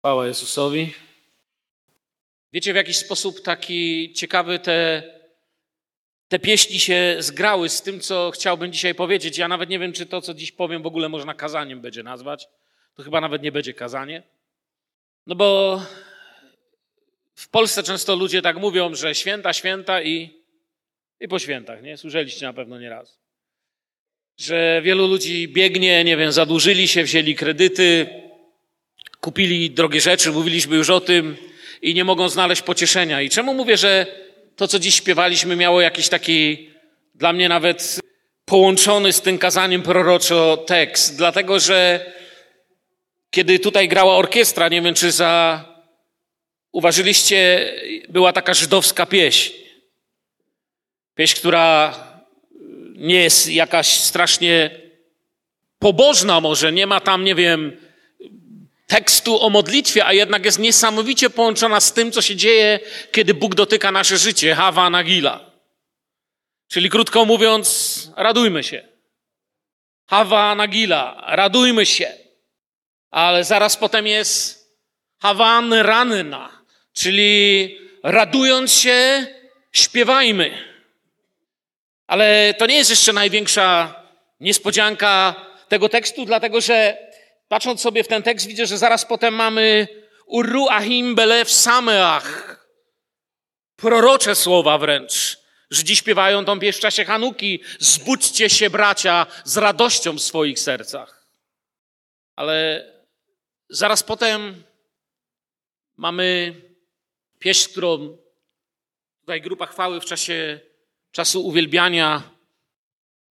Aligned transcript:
Chwała 0.00 0.26
Jezusowi. 0.26 0.94
Wiecie, 2.52 2.72
w 2.72 2.76
jakiś 2.76 2.96
sposób 2.96 3.42
taki 3.42 4.12
ciekawy 4.12 4.58
te, 4.58 5.02
te 6.28 6.38
pieśni 6.38 6.78
się 6.78 7.16
zgrały 7.18 7.68
z 7.68 7.82
tym, 7.82 8.00
co 8.00 8.30
chciałbym 8.34 8.72
dzisiaj 8.72 8.94
powiedzieć. 8.94 9.38
Ja 9.38 9.48
nawet 9.48 9.70
nie 9.70 9.78
wiem, 9.78 9.92
czy 9.92 10.06
to, 10.06 10.20
co 10.20 10.34
dziś 10.34 10.52
powiem, 10.52 10.82
w 10.82 10.86
ogóle 10.86 11.08
można 11.08 11.34
kazaniem 11.34 11.80
będzie 11.80 12.02
nazwać. 12.02 12.48
To 12.94 13.02
chyba 13.02 13.20
nawet 13.20 13.42
nie 13.42 13.52
będzie 13.52 13.74
kazanie. 13.74 14.22
No 15.26 15.34
bo 15.34 15.80
w 17.34 17.48
Polsce 17.48 17.82
często 17.82 18.16
ludzie 18.16 18.42
tak 18.42 18.56
mówią, 18.56 18.94
że 18.94 19.14
święta, 19.14 19.52
święta 19.52 20.02
i, 20.02 20.30
i 21.20 21.28
po 21.28 21.38
świętach, 21.38 21.82
nie? 21.82 21.96
Słyszeliście 21.96 22.46
na 22.46 22.52
pewno 22.52 22.78
nieraz. 22.78 23.18
Że 24.36 24.80
wielu 24.84 25.06
ludzi 25.06 25.48
biegnie, 25.48 26.04
nie 26.04 26.16
wiem, 26.16 26.32
zadłużyli 26.32 26.88
się, 26.88 27.04
wzięli 27.04 27.34
kredyty, 27.34 28.06
kupili 29.20 29.70
drogie 29.70 30.00
rzeczy, 30.00 30.30
mówiliśmy 30.30 30.76
już 30.76 30.90
o 30.90 31.00
tym 31.00 31.36
i 31.82 31.94
nie 31.94 32.04
mogą 32.04 32.28
znaleźć 32.28 32.62
pocieszenia. 32.62 33.22
I 33.22 33.30
czemu 33.30 33.54
mówię, 33.54 33.76
że 33.76 34.06
to, 34.56 34.68
co 34.68 34.78
dziś 34.78 34.94
śpiewaliśmy, 34.94 35.56
miało 35.56 35.80
jakiś 35.80 36.08
taki 36.08 36.70
dla 37.14 37.32
mnie 37.32 37.48
nawet 37.48 38.00
połączony 38.44 39.12
z 39.12 39.20
tym 39.20 39.38
kazaniem 39.38 39.82
proroczo 39.82 40.56
tekst? 40.56 41.16
Dlatego, 41.16 41.60
że 41.60 42.06
kiedy 43.30 43.58
tutaj 43.58 43.88
grała 43.88 44.16
orkiestra, 44.16 44.68
nie 44.68 44.82
wiem, 44.82 44.94
czy 44.94 45.12
za 45.12 45.64
uważyliście, 46.72 47.72
była 48.08 48.32
taka 48.32 48.54
żydowska 48.54 49.06
pieśń. 49.06 49.52
Pieśń, 51.14 51.36
która 51.36 51.94
nie 52.96 53.22
jest 53.22 53.48
jakaś 53.48 53.86
strasznie 53.86 54.70
pobożna 55.78 56.40
może, 56.40 56.72
nie 56.72 56.86
ma 56.86 57.00
tam, 57.00 57.24
nie 57.24 57.34
wiem, 57.34 57.76
tekstu 58.90 59.42
o 59.42 59.50
modlitwie, 59.50 60.06
a 60.06 60.12
jednak 60.12 60.44
jest 60.44 60.58
niesamowicie 60.58 61.30
połączona 61.30 61.80
z 61.80 61.92
tym, 61.92 62.12
co 62.12 62.22
się 62.22 62.36
dzieje, 62.36 62.80
kiedy 63.12 63.34
Bóg 63.34 63.54
dotyka 63.54 63.92
nasze 63.92 64.18
życie. 64.18 64.54
Hawa 64.54 64.90
Nagila. 64.90 65.50
Czyli 66.68 66.90
krótko 66.90 67.24
mówiąc, 67.24 67.66
radujmy 68.16 68.64
się. 68.64 68.88
Hawa 70.06 70.54
Nagila, 70.54 71.24
radujmy 71.26 71.86
się. 71.86 72.12
Ale 73.10 73.44
zaraz 73.44 73.76
potem 73.76 74.06
jest 74.06 74.70
Hawan 75.18 75.72
Ranna, 75.72 76.62
czyli 76.92 77.78
radując 78.02 78.72
się, 78.72 79.26
śpiewajmy. 79.72 80.64
Ale 82.06 82.54
to 82.58 82.66
nie 82.66 82.76
jest 82.76 82.90
jeszcze 82.90 83.12
największa 83.12 83.94
niespodzianka 84.40 85.34
tego 85.68 85.88
tekstu, 85.88 86.24
dlatego 86.24 86.60
że 86.60 87.09
patrząc 87.50 87.80
sobie 87.80 88.04
w 88.04 88.08
ten 88.08 88.22
tekst, 88.22 88.46
widzę, 88.46 88.66
że 88.66 88.78
zaraz 88.78 89.04
potem 89.04 89.34
mamy 89.34 89.88
Uru 90.26 90.68
Ahim 90.68 91.14
Belew 91.14 91.50
Sameach. 91.50 92.56
Prorocze 93.76 94.34
słowa 94.34 94.78
wręcz. 94.78 95.38
Żydzi 95.70 95.96
śpiewają 95.96 96.44
tą 96.44 96.60
pieśń 96.60 96.78
w 96.78 96.82
czasie 96.82 97.04
Hanuki. 97.04 97.62
Zbudźcie 97.78 98.50
się, 98.50 98.70
bracia, 98.70 99.26
z 99.44 99.56
radością 99.56 100.12
w 100.12 100.22
swoich 100.22 100.58
sercach. 100.58 101.26
Ale 102.36 102.86
zaraz 103.68 104.02
potem 104.02 104.64
mamy 105.96 106.54
pieśń, 107.38 107.70
którą 107.70 108.16
tutaj 109.20 109.40
grupa 109.40 109.66
chwały 109.66 110.00
w 110.00 110.04
czasie 110.04 110.60
czasu 111.10 111.46
uwielbiania 111.46 112.22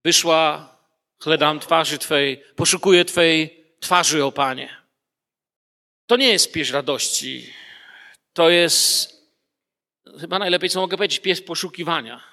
wyszła, 0.04 0.76
chledam 1.20 1.60
twarzy 1.60 1.98
Twej, 1.98 2.44
poszukuję 2.56 3.06
Twej 3.06 3.59
twarzy, 3.80 4.26
o 4.26 4.32
Panie. 4.32 4.78
To 6.06 6.18
nie 6.18 6.30
jest 6.30 6.52
pieśń 6.52 6.74
radości. 6.74 7.54
To 8.34 8.50
jest, 8.50 9.14
chyba 10.20 10.40
najlepiej 10.40 10.70
co 10.70 10.80
mogę 10.80 10.98
powiedzieć, 10.98 11.20
pieśń 11.20 11.44
poszukiwania. 11.44 12.24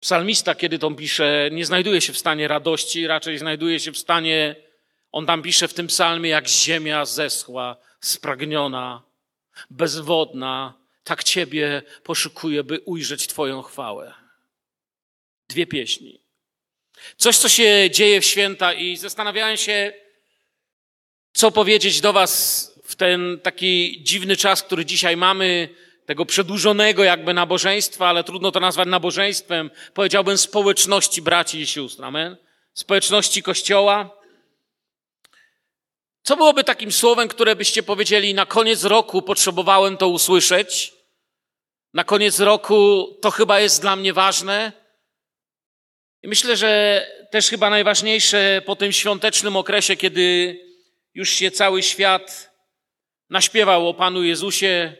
Psalmista, 0.00 0.54
kiedy 0.54 0.78
to 0.78 0.90
pisze, 0.90 1.48
nie 1.52 1.66
znajduje 1.66 2.00
się 2.00 2.12
w 2.12 2.18
stanie 2.18 2.48
radości, 2.48 3.06
raczej 3.06 3.38
znajduje 3.38 3.80
się 3.80 3.92
w 3.92 3.98
stanie, 3.98 4.56
on 5.12 5.26
tam 5.26 5.42
pisze 5.42 5.68
w 5.68 5.74
tym 5.74 5.86
psalmie, 5.86 6.30
jak 6.30 6.48
ziemia 6.48 7.04
zeschła, 7.04 7.76
spragniona, 8.00 9.02
bezwodna, 9.70 10.74
tak 11.04 11.24
Ciebie 11.24 11.82
poszukuję, 12.02 12.64
by 12.64 12.80
ujrzeć 12.80 13.26
Twoją 13.26 13.62
chwałę. 13.62 14.14
Dwie 15.48 15.66
pieśni. 15.66 16.23
Coś, 17.16 17.36
co 17.36 17.48
się 17.48 17.90
dzieje 17.90 18.20
w 18.20 18.24
święta 18.24 18.72
i 18.72 18.96
zastanawiałem 18.96 19.56
się, 19.56 19.92
co 21.32 21.50
powiedzieć 21.50 22.00
do 22.00 22.12
Was 22.12 22.64
w 22.84 22.94
ten 22.96 23.40
taki 23.42 24.00
dziwny 24.02 24.36
czas, 24.36 24.62
który 24.62 24.84
dzisiaj 24.84 25.16
mamy, 25.16 25.68
tego 26.06 26.26
przedłużonego 26.26 27.04
jakby 27.04 27.34
nabożeństwa, 27.34 28.08
ale 28.08 28.24
trudno 28.24 28.52
to 28.52 28.60
nazwać 28.60 28.88
nabożeństwem, 28.88 29.70
powiedziałbym 29.94 30.38
społeczności 30.38 31.22
braci 31.22 31.60
i 31.60 31.66
sióstr, 31.66 32.04
amen? 32.04 32.36
Społeczności 32.74 33.42
Kościoła. 33.42 34.10
Co 36.22 36.36
byłoby 36.36 36.64
takim 36.64 36.92
słowem, 36.92 37.28
które 37.28 37.56
byście 37.56 37.82
powiedzieli, 37.82 38.34
na 38.34 38.46
koniec 38.46 38.84
roku 38.84 39.22
potrzebowałem 39.22 39.96
to 39.96 40.08
usłyszeć? 40.08 40.94
Na 41.94 42.04
koniec 42.04 42.40
roku 42.40 43.08
to 43.22 43.30
chyba 43.30 43.60
jest 43.60 43.80
dla 43.80 43.96
mnie 43.96 44.12
ważne? 44.12 44.83
I 46.24 46.28
myślę, 46.28 46.56
że 46.56 47.06
też 47.30 47.48
chyba 47.48 47.70
najważniejsze 47.70 48.62
po 48.66 48.76
tym 48.76 48.92
świątecznym 48.92 49.56
okresie, 49.56 49.96
kiedy 49.96 50.58
już 51.14 51.30
się 51.30 51.50
cały 51.50 51.82
świat 51.82 52.50
naśpiewał 53.30 53.88
o 53.88 53.94
Panu 53.94 54.22
Jezusie, 54.22 54.96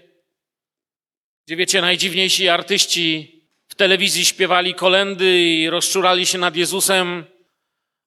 gdzie 1.46 1.56
wiecie, 1.56 1.80
najdziwniejsi 1.80 2.48
artyści 2.48 3.40
w 3.68 3.74
telewizji 3.74 4.24
śpiewali 4.24 4.74
kolendy 4.74 5.40
i 5.40 5.70
rozczurali 5.70 6.26
się 6.26 6.38
nad 6.38 6.56
Jezusem, 6.56 7.24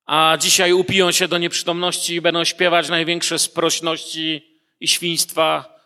a 0.06 0.38
dzisiaj 0.40 0.74
upiją 0.74 1.12
się 1.12 1.28
do 1.28 1.38
nieprzytomności 1.38 2.16
i 2.16 2.22
będą 2.22 2.44
śpiewać 2.44 2.90
największe 2.90 3.40
sprośności 3.40 4.60
i 4.80 4.88
świństwa 4.88 5.80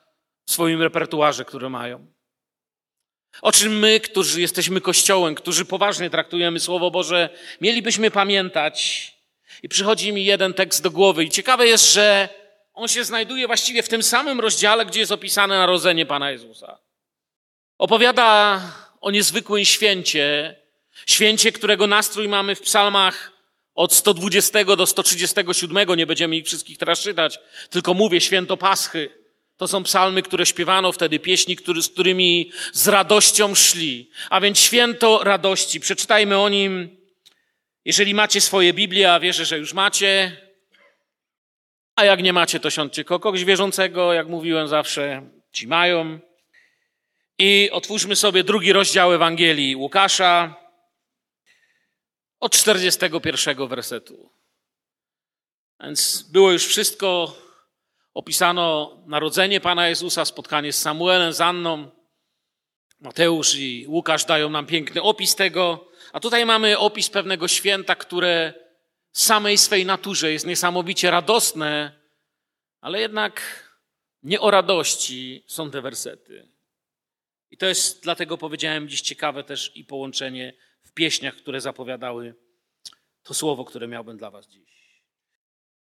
w 0.46 0.52
swoim 0.52 0.82
repertuarze, 0.82 1.46
które 1.46 1.70
mają. 1.70 2.21
O 3.42 3.52
czym 3.52 3.80
my, 3.80 4.00
którzy 4.00 4.42
jesteśmy 4.42 4.82
Kościołem, 4.82 5.36
którzy 5.36 5.66
poważnie 5.66 6.10
traktujemy 6.10 6.60
Słowo 6.60 6.92
Boże, 6.92 7.30
mielibyśmy 7.62 8.12
pamiętać. 8.12 9.08
I 9.64 9.70
przychodzi 9.70 10.14
mi 10.14 10.26
jeden 10.26 10.54
tekst 10.54 10.84
do 10.84 10.92
głowy. 10.92 11.24
I 11.24 11.30
ciekawe 11.30 11.68
jest, 11.68 11.94
że 11.94 12.30
on 12.74 12.88
się 12.88 13.04
znajduje 13.04 13.48
właściwie 13.48 13.84
w 13.84 13.90
tym 13.90 14.04
samym 14.04 14.40
rozdziale, 14.40 14.86
gdzie 14.86 15.00
jest 15.00 15.12
opisane 15.12 15.58
narodzenie 15.58 16.06
Pana 16.06 16.32
Jezusa. 16.32 16.80
Opowiada 17.78 18.62
o 19.02 19.12
niezwykłym 19.12 19.66
święcie, 19.66 20.56
święcie, 21.06 21.52
którego 21.52 21.88
nastrój 21.88 22.28
mamy 22.28 22.56
w 22.56 22.62
psalmach 22.62 23.32
od 23.76 23.94
120 23.94 24.64
do 24.64 24.88
137. 24.88 25.98
Nie 25.98 26.08
będziemy 26.08 26.36
ich 26.36 26.46
wszystkich 26.46 26.78
teraz 26.78 27.00
czytać, 27.00 27.40
tylko 27.70 27.94
mówię 27.94 28.22
święto 28.22 28.58
Paschy. 28.58 29.21
To 29.62 29.68
są 29.68 29.84
psalmy, 29.84 30.22
które 30.22 30.46
śpiewano 30.46 30.92
wtedy, 30.92 31.20
pieśni, 31.20 31.56
który, 31.56 31.82
z 31.82 31.90
którymi 31.90 32.52
z 32.74 32.88
radością 32.88 33.56
szli. 33.56 34.10
A 34.30 34.42
więc 34.42 34.60
święto 34.60 35.24
radości. 35.24 35.80
Przeczytajmy 35.80 36.38
o 36.38 36.50
nim. 36.50 36.98
Jeżeli 37.86 38.14
macie 38.14 38.42
swoje 38.42 38.74
Biblię, 38.74 39.14
a 39.14 39.20
wierzę, 39.20 39.46
że 39.46 39.58
już 39.58 39.74
macie, 39.74 40.38
a 41.96 42.06
jak 42.06 42.24
nie 42.24 42.34
macie, 42.34 42.60
to 42.60 42.70
siądźcie 42.70 43.04
kogoś 43.04 43.46
wierzącego, 43.46 44.14
jak 44.14 44.28
mówiłem 44.28 44.68
zawsze, 44.68 45.30
ci 45.52 45.68
mają. 45.68 46.20
I 47.38 47.70
otwórzmy 47.72 48.16
sobie 48.16 48.44
drugi 48.44 48.74
rozdział 48.74 49.14
Ewangelii 49.14 49.76
Łukasza 49.76 50.56
od 52.40 52.56
41 52.56 53.68
wersetu. 53.68 54.32
Więc 55.80 56.22
było 56.32 56.52
już 56.52 56.66
wszystko 56.66 57.36
opisano 58.14 58.98
narodzenie 59.08 59.60
Pana 59.60 59.88
Jezusa, 59.88 60.26
spotkanie 60.26 60.74
z 60.74 60.82
Samuelem, 60.82 61.34
z 61.34 61.42
Anną. 61.42 61.92
Mateusz 63.00 63.56
i 63.56 63.86
Łukasz 63.88 64.26
dają 64.26 64.50
nam 64.50 64.66
piękny 64.66 65.02
opis 65.02 65.36
tego, 65.36 65.92
a 66.14 66.20
tutaj 66.20 66.46
mamy 66.46 66.78
opis 66.78 67.10
pewnego 67.10 67.48
święta, 67.48 67.96
które 67.96 68.54
w 69.12 69.22
samej 69.22 69.58
swej 69.58 69.86
naturze 69.86 70.32
jest 70.32 70.46
niesamowicie 70.46 71.12
radosne, 71.12 72.00
ale 72.82 73.02
jednak 73.02 73.42
nie 74.24 74.42
o 74.42 74.52
radości 74.52 75.44
są 75.48 75.72
te 75.72 75.82
wersety. 75.82 76.48
I 77.52 77.58
to 77.58 77.66
jest, 77.66 78.04
dlatego 78.04 78.38
powiedziałem 78.38 78.90
dziś 78.90 79.02
ciekawe 79.02 79.44
też 79.44 79.72
i 79.76 79.86
połączenie 79.86 80.54
w 80.82 80.92
pieśniach, 80.92 81.36
które 81.36 81.62
zapowiadały 81.62 82.36
to 83.24 83.34
słowo, 83.34 83.66
które 83.66 83.88
miałbym 83.88 84.18
dla 84.18 84.32
Was 84.32 84.48
dziś. 84.48 84.81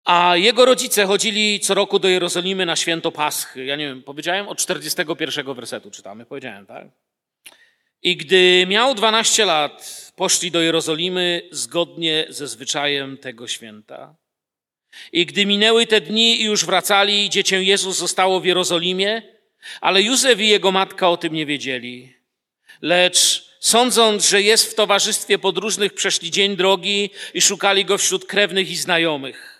A 0.06 0.36
jego 0.36 0.64
rodzice 0.64 1.06
chodzili 1.06 1.60
co 1.60 1.74
roku 1.74 1.98
do 1.98 2.08
Jerozolimy 2.08 2.66
na 2.66 2.76
święto 2.76 3.12
Paschy. 3.12 3.64
Ja 3.64 3.76
nie 3.76 3.86
wiem, 3.86 4.02
powiedziałem 4.02 4.48
od 4.48 4.58
41 4.58 5.54
wersetu 5.54 5.90
czytamy, 5.90 6.26
powiedziałem, 6.26 6.66
tak? 6.66 6.86
I 8.02 8.16
gdy 8.16 8.66
miał 8.68 8.94
12 8.94 9.44
lat, 9.44 10.12
poszli 10.16 10.50
do 10.50 10.60
Jerozolimy 10.60 11.42
zgodnie 11.50 12.26
ze 12.28 12.48
zwyczajem 12.48 13.18
tego 13.18 13.48
święta. 13.48 14.14
I 15.12 15.26
gdy 15.26 15.46
minęły 15.46 15.86
te 15.86 16.00
dni 16.00 16.40
i 16.40 16.44
już 16.44 16.64
wracali, 16.64 17.30
dziecię 17.30 17.62
Jezus 17.62 17.96
zostało 17.96 18.40
w 18.40 18.44
Jerozolimie, 18.44 19.22
ale 19.80 20.02
Józef 20.02 20.40
i 20.40 20.48
jego 20.48 20.72
matka 20.72 21.10
o 21.10 21.16
tym 21.16 21.34
nie 21.34 21.46
wiedzieli. 21.46 22.14
Lecz 22.82 23.50
sądząc, 23.60 24.28
że 24.28 24.42
jest 24.42 24.70
w 24.70 24.74
towarzystwie 24.74 25.38
podróżnych, 25.38 25.94
przeszli 25.94 26.30
dzień 26.30 26.56
drogi 26.56 27.10
i 27.34 27.40
szukali 27.40 27.84
go 27.84 27.98
wśród 27.98 28.24
krewnych 28.24 28.70
i 28.70 28.76
znajomych. 28.76 29.55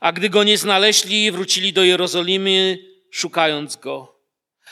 A 0.00 0.12
gdy 0.12 0.30
go 0.30 0.44
nie 0.44 0.58
znaleźli, 0.58 1.30
wrócili 1.30 1.72
do 1.72 1.84
Jerozolimy, 1.84 2.78
szukając 3.10 3.76
go. 3.76 4.18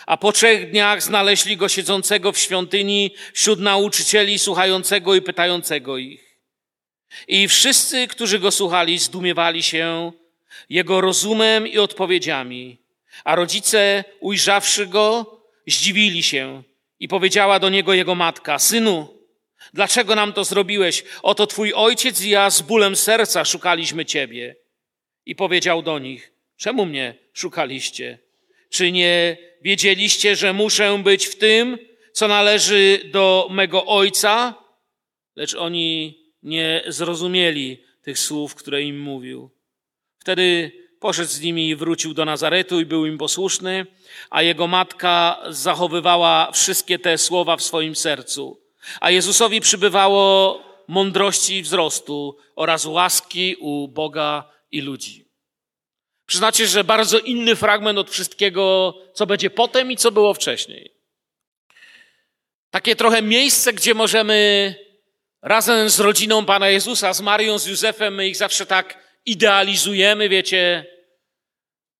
A 0.06 0.16
po 0.16 0.32
trzech 0.32 0.70
dniach 0.70 1.02
znaleźli 1.02 1.56
go 1.56 1.68
siedzącego 1.68 2.32
w 2.32 2.38
świątyni 2.38 3.10
wśród 3.32 3.60
nauczycieli, 3.60 4.38
słuchającego 4.38 5.14
i 5.14 5.22
pytającego 5.22 5.98
ich. 5.98 6.38
I 7.28 7.48
wszyscy, 7.48 8.08
którzy 8.08 8.38
go 8.38 8.50
słuchali, 8.50 8.98
zdumiewali 8.98 9.62
się 9.62 10.12
jego 10.68 11.00
rozumem 11.00 11.66
i 11.66 11.78
odpowiedziami. 11.78 12.78
A 13.24 13.34
rodzice, 13.34 14.04
ujrzawszy 14.20 14.86
go, 14.86 15.40
zdziwili 15.66 16.22
się 16.22 16.62
i 17.00 17.08
powiedziała 17.08 17.58
do 17.58 17.68
niego 17.68 17.94
jego 17.94 18.14
matka: 18.14 18.58
Synu, 18.58 19.08
dlaczego 19.74 20.14
nam 20.14 20.32
to 20.32 20.44
zrobiłeś? 20.44 21.04
Oto 21.22 21.46
twój 21.46 21.72
ojciec 21.74 22.22
i 22.22 22.30
ja 22.30 22.50
z 22.50 22.62
bólem 22.62 22.96
serca 22.96 23.44
szukaliśmy 23.44 24.04
ciebie. 24.04 24.56
I 25.26 25.34
powiedział 25.34 25.82
do 25.82 25.98
nich: 25.98 26.32
Czemu 26.56 26.86
mnie 26.86 27.14
szukaliście? 27.32 28.18
Czy 28.70 28.92
nie 28.92 29.36
wiedzieliście, 29.62 30.36
że 30.36 30.52
muszę 30.52 30.98
być 31.04 31.26
w 31.26 31.38
tym, 31.38 31.78
co 32.12 32.28
należy 32.28 33.00
do 33.12 33.48
mego 33.50 33.86
ojca? 33.86 34.54
Lecz 35.36 35.54
oni 35.54 36.18
nie 36.42 36.82
zrozumieli 36.86 37.82
tych 38.02 38.18
słów, 38.18 38.54
które 38.54 38.82
im 38.82 39.00
mówił. 39.00 39.50
Wtedy 40.18 40.72
poszedł 41.00 41.30
z 41.30 41.40
nimi 41.40 41.68
i 41.68 41.76
wrócił 41.76 42.14
do 42.14 42.24
Nazaretu 42.24 42.80
i 42.80 42.86
był 42.86 43.06
im 43.06 43.18
posłuszny, 43.18 43.86
a 44.30 44.42
jego 44.42 44.66
matka 44.66 45.42
zachowywała 45.48 46.52
wszystkie 46.52 46.98
te 46.98 47.18
słowa 47.18 47.56
w 47.56 47.62
swoim 47.62 47.96
sercu. 47.96 48.60
A 49.00 49.10
Jezusowi 49.10 49.60
przybywało 49.60 50.60
mądrości 50.88 51.56
i 51.56 51.62
wzrostu 51.62 52.36
oraz 52.56 52.86
łaski 52.86 53.56
u 53.56 53.88
Boga 53.88 54.55
i 54.70 54.80
ludzi. 54.80 55.28
Przyznacie, 56.26 56.66
że 56.66 56.84
bardzo 56.84 57.18
inny 57.18 57.56
fragment 57.56 57.98
od 57.98 58.10
wszystkiego, 58.10 58.94
co 59.14 59.26
będzie 59.26 59.50
potem 59.50 59.92
i 59.92 59.96
co 59.96 60.12
było 60.12 60.34
wcześniej. 60.34 60.94
Takie 62.70 62.96
trochę 62.96 63.22
miejsce, 63.22 63.72
gdzie 63.72 63.94
możemy 63.94 64.74
razem 65.42 65.90
z 65.90 66.00
rodziną 66.00 66.44
Pana 66.44 66.68
Jezusa, 66.68 67.14
z 67.14 67.20
Marią, 67.20 67.58
z 67.58 67.66
Józefem, 67.66 68.14
my 68.14 68.28
ich 68.28 68.36
zawsze 68.36 68.66
tak 68.66 68.98
idealizujemy, 69.26 70.28
wiecie. 70.28 70.86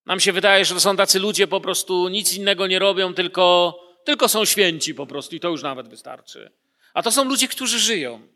Nam 0.05 0.19
się 0.19 0.31
wydaje, 0.31 0.65
że 0.65 0.73
to 0.73 0.79
są 0.79 0.97
tacy 0.97 1.19
ludzie, 1.19 1.47
po 1.47 1.61
prostu 1.61 2.07
nic 2.07 2.33
innego 2.33 2.67
nie 2.67 2.79
robią, 2.79 3.13
tylko, 3.13 3.79
tylko 4.03 4.29
są 4.29 4.45
święci 4.45 4.93
po 4.93 5.07
prostu 5.07 5.35
i 5.35 5.39
to 5.39 5.49
już 5.49 5.63
nawet 5.63 5.87
wystarczy. 5.87 6.51
A 6.93 7.03
to 7.03 7.11
są 7.11 7.23
ludzie, 7.23 7.47
którzy 7.47 7.79
żyją. 7.79 8.27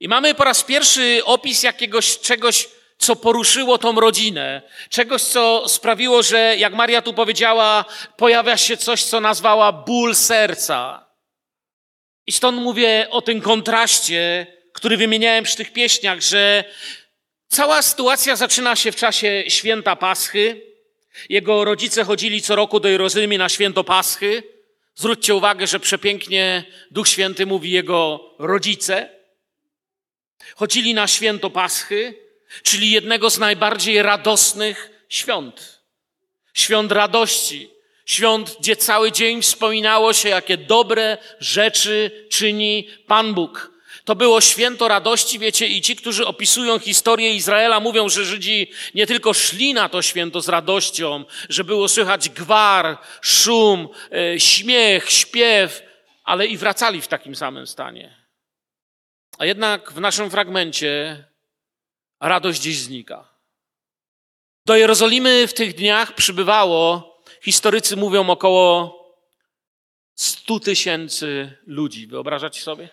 I 0.00 0.08
mamy 0.08 0.34
po 0.34 0.44
raz 0.44 0.64
pierwszy 0.64 1.20
opis 1.24 1.62
jakiegoś 1.62 2.18
czegoś, 2.18 2.68
co 3.02 3.16
poruszyło 3.16 3.78
tą 3.78 4.00
rodzinę, 4.00 4.62
czegoś, 4.88 5.22
co 5.22 5.68
sprawiło, 5.68 6.22
że, 6.22 6.56
jak 6.58 6.74
Maria 6.74 7.02
tu 7.02 7.14
powiedziała, 7.14 7.84
pojawia 8.16 8.56
się 8.56 8.76
coś, 8.76 9.04
co 9.04 9.20
nazwała 9.20 9.72
ból 9.72 10.14
serca. 10.14 11.06
I 12.26 12.32
stąd 12.32 12.62
mówię 12.62 13.06
o 13.10 13.22
tym 13.22 13.40
kontraście, 13.40 14.46
który 14.72 14.96
wymieniałem 14.96 15.44
przy 15.44 15.56
tych 15.56 15.72
pieśniach, 15.72 16.20
że 16.20 16.64
cała 17.48 17.82
sytuacja 17.82 18.36
zaczyna 18.36 18.76
się 18.76 18.92
w 18.92 18.96
czasie 18.96 19.44
święta 19.48 19.96
Paschy. 19.96 20.62
Jego 21.28 21.64
rodzice 21.64 22.04
chodzili 22.04 22.42
co 22.42 22.56
roku 22.56 22.80
do 22.80 22.88
Jerozolimy 22.88 23.38
na 23.38 23.48
święto 23.48 23.84
Paschy. 23.84 24.42
Zwróćcie 24.94 25.34
uwagę, 25.34 25.66
że 25.66 25.80
przepięknie 25.80 26.64
Duch 26.90 27.08
Święty 27.08 27.46
mówi 27.46 27.70
jego 27.70 28.34
rodzice. 28.38 29.08
Chodzili 30.56 30.94
na 30.94 31.06
święto 31.06 31.50
Paschy 31.50 32.21
czyli 32.62 32.90
jednego 32.90 33.30
z 33.30 33.38
najbardziej 33.38 34.02
radosnych 34.02 34.90
świąt. 35.08 35.82
Świąt 36.54 36.92
radości. 36.92 37.70
Świąt, 38.06 38.56
gdzie 38.60 38.76
cały 38.76 39.12
dzień 39.12 39.42
wspominało 39.42 40.12
się, 40.12 40.28
jakie 40.28 40.56
dobre 40.56 41.18
rzeczy 41.40 42.26
czyni 42.30 42.88
Pan 43.06 43.34
Bóg. 43.34 43.72
To 44.04 44.16
było 44.16 44.40
święto 44.40 44.88
radości, 44.88 45.38
wiecie, 45.38 45.66
i 45.66 45.80
ci, 45.80 45.96
którzy 45.96 46.26
opisują 46.26 46.78
historię 46.78 47.34
Izraela, 47.34 47.80
mówią, 47.80 48.08
że 48.08 48.24
Żydzi 48.24 48.70
nie 48.94 49.06
tylko 49.06 49.34
szli 49.34 49.74
na 49.74 49.88
to 49.88 50.02
święto 50.02 50.40
z 50.40 50.48
radością, 50.48 51.24
że 51.48 51.64
było 51.64 51.88
słychać 51.88 52.28
gwar, 52.28 52.98
szum, 53.20 53.88
e, 54.12 54.40
śmiech, 54.40 55.10
śpiew, 55.10 55.82
ale 56.24 56.46
i 56.46 56.56
wracali 56.56 57.00
w 57.00 57.08
takim 57.08 57.36
samym 57.36 57.66
stanie. 57.66 58.16
A 59.38 59.46
jednak 59.46 59.92
w 59.92 60.00
naszym 60.00 60.30
fragmencie 60.30 61.24
radość 62.22 62.60
gdzieś 62.60 62.78
znika. 62.78 63.28
Do 64.66 64.76
Jerozolimy 64.76 65.46
w 65.46 65.54
tych 65.54 65.74
dniach 65.74 66.14
przybywało, 66.14 67.12
historycy 67.42 67.96
mówią, 67.96 68.30
około 68.30 68.98
100 70.14 70.60
tysięcy 70.60 71.52
ludzi. 71.66 72.06
Wyobrażacie 72.06 72.60
sobie? 72.60 72.88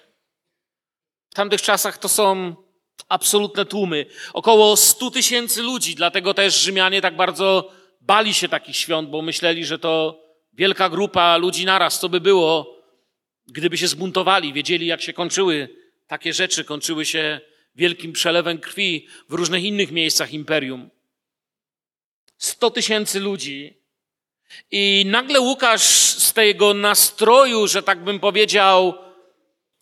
W 1.31 1.33
tamtych 1.33 1.61
czasach 1.61 1.97
to 1.97 2.09
są 2.09 2.55
absolutne 3.09 3.65
tłumy. 3.65 4.05
Około 4.33 4.77
100 4.77 5.11
tysięcy 5.11 5.61
ludzi, 5.61 5.95
dlatego 5.95 6.33
też 6.33 6.61
Rzymianie 6.61 7.01
tak 7.01 7.15
bardzo 7.15 7.71
bali 8.01 8.33
się 8.33 8.49
takich 8.49 8.75
świąt, 8.75 9.09
bo 9.09 9.21
myśleli, 9.21 9.65
że 9.65 9.79
to 9.79 10.23
wielka 10.53 10.89
grupa 10.89 11.37
ludzi 11.37 11.65
naraz, 11.65 11.99
co 11.99 12.09
by 12.09 12.21
było, 12.21 12.77
gdyby 13.47 13.77
się 13.77 13.87
zbuntowali, 13.87 14.53
wiedzieli, 14.53 14.87
jak 14.87 15.01
się 15.01 15.13
kończyły 15.13 15.69
takie 16.07 16.33
rzeczy, 16.33 16.63
kończyły 16.63 17.05
się 17.05 17.41
wielkim 17.75 18.13
przelewem 18.13 18.57
krwi 18.57 19.07
w 19.29 19.33
różnych 19.33 19.63
innych 19.63 19.91
miejscach 19.91 20.33
imperium. 20.33 20.89
Sto 22.37 22.71
tysięcy 22.71 23.19
ludzi. 23.19 23.79
I 24.71 25.03
nagle 25.07 25.39
Łukasz 25.39 25.83
z 26.17 26.33
tego 26.33 26.73
nastroju, 26.73 27.67
że 27.67 27.83
tak 27.83 28.03
bym 28.03 28.19
powiedział, 28.19 28.93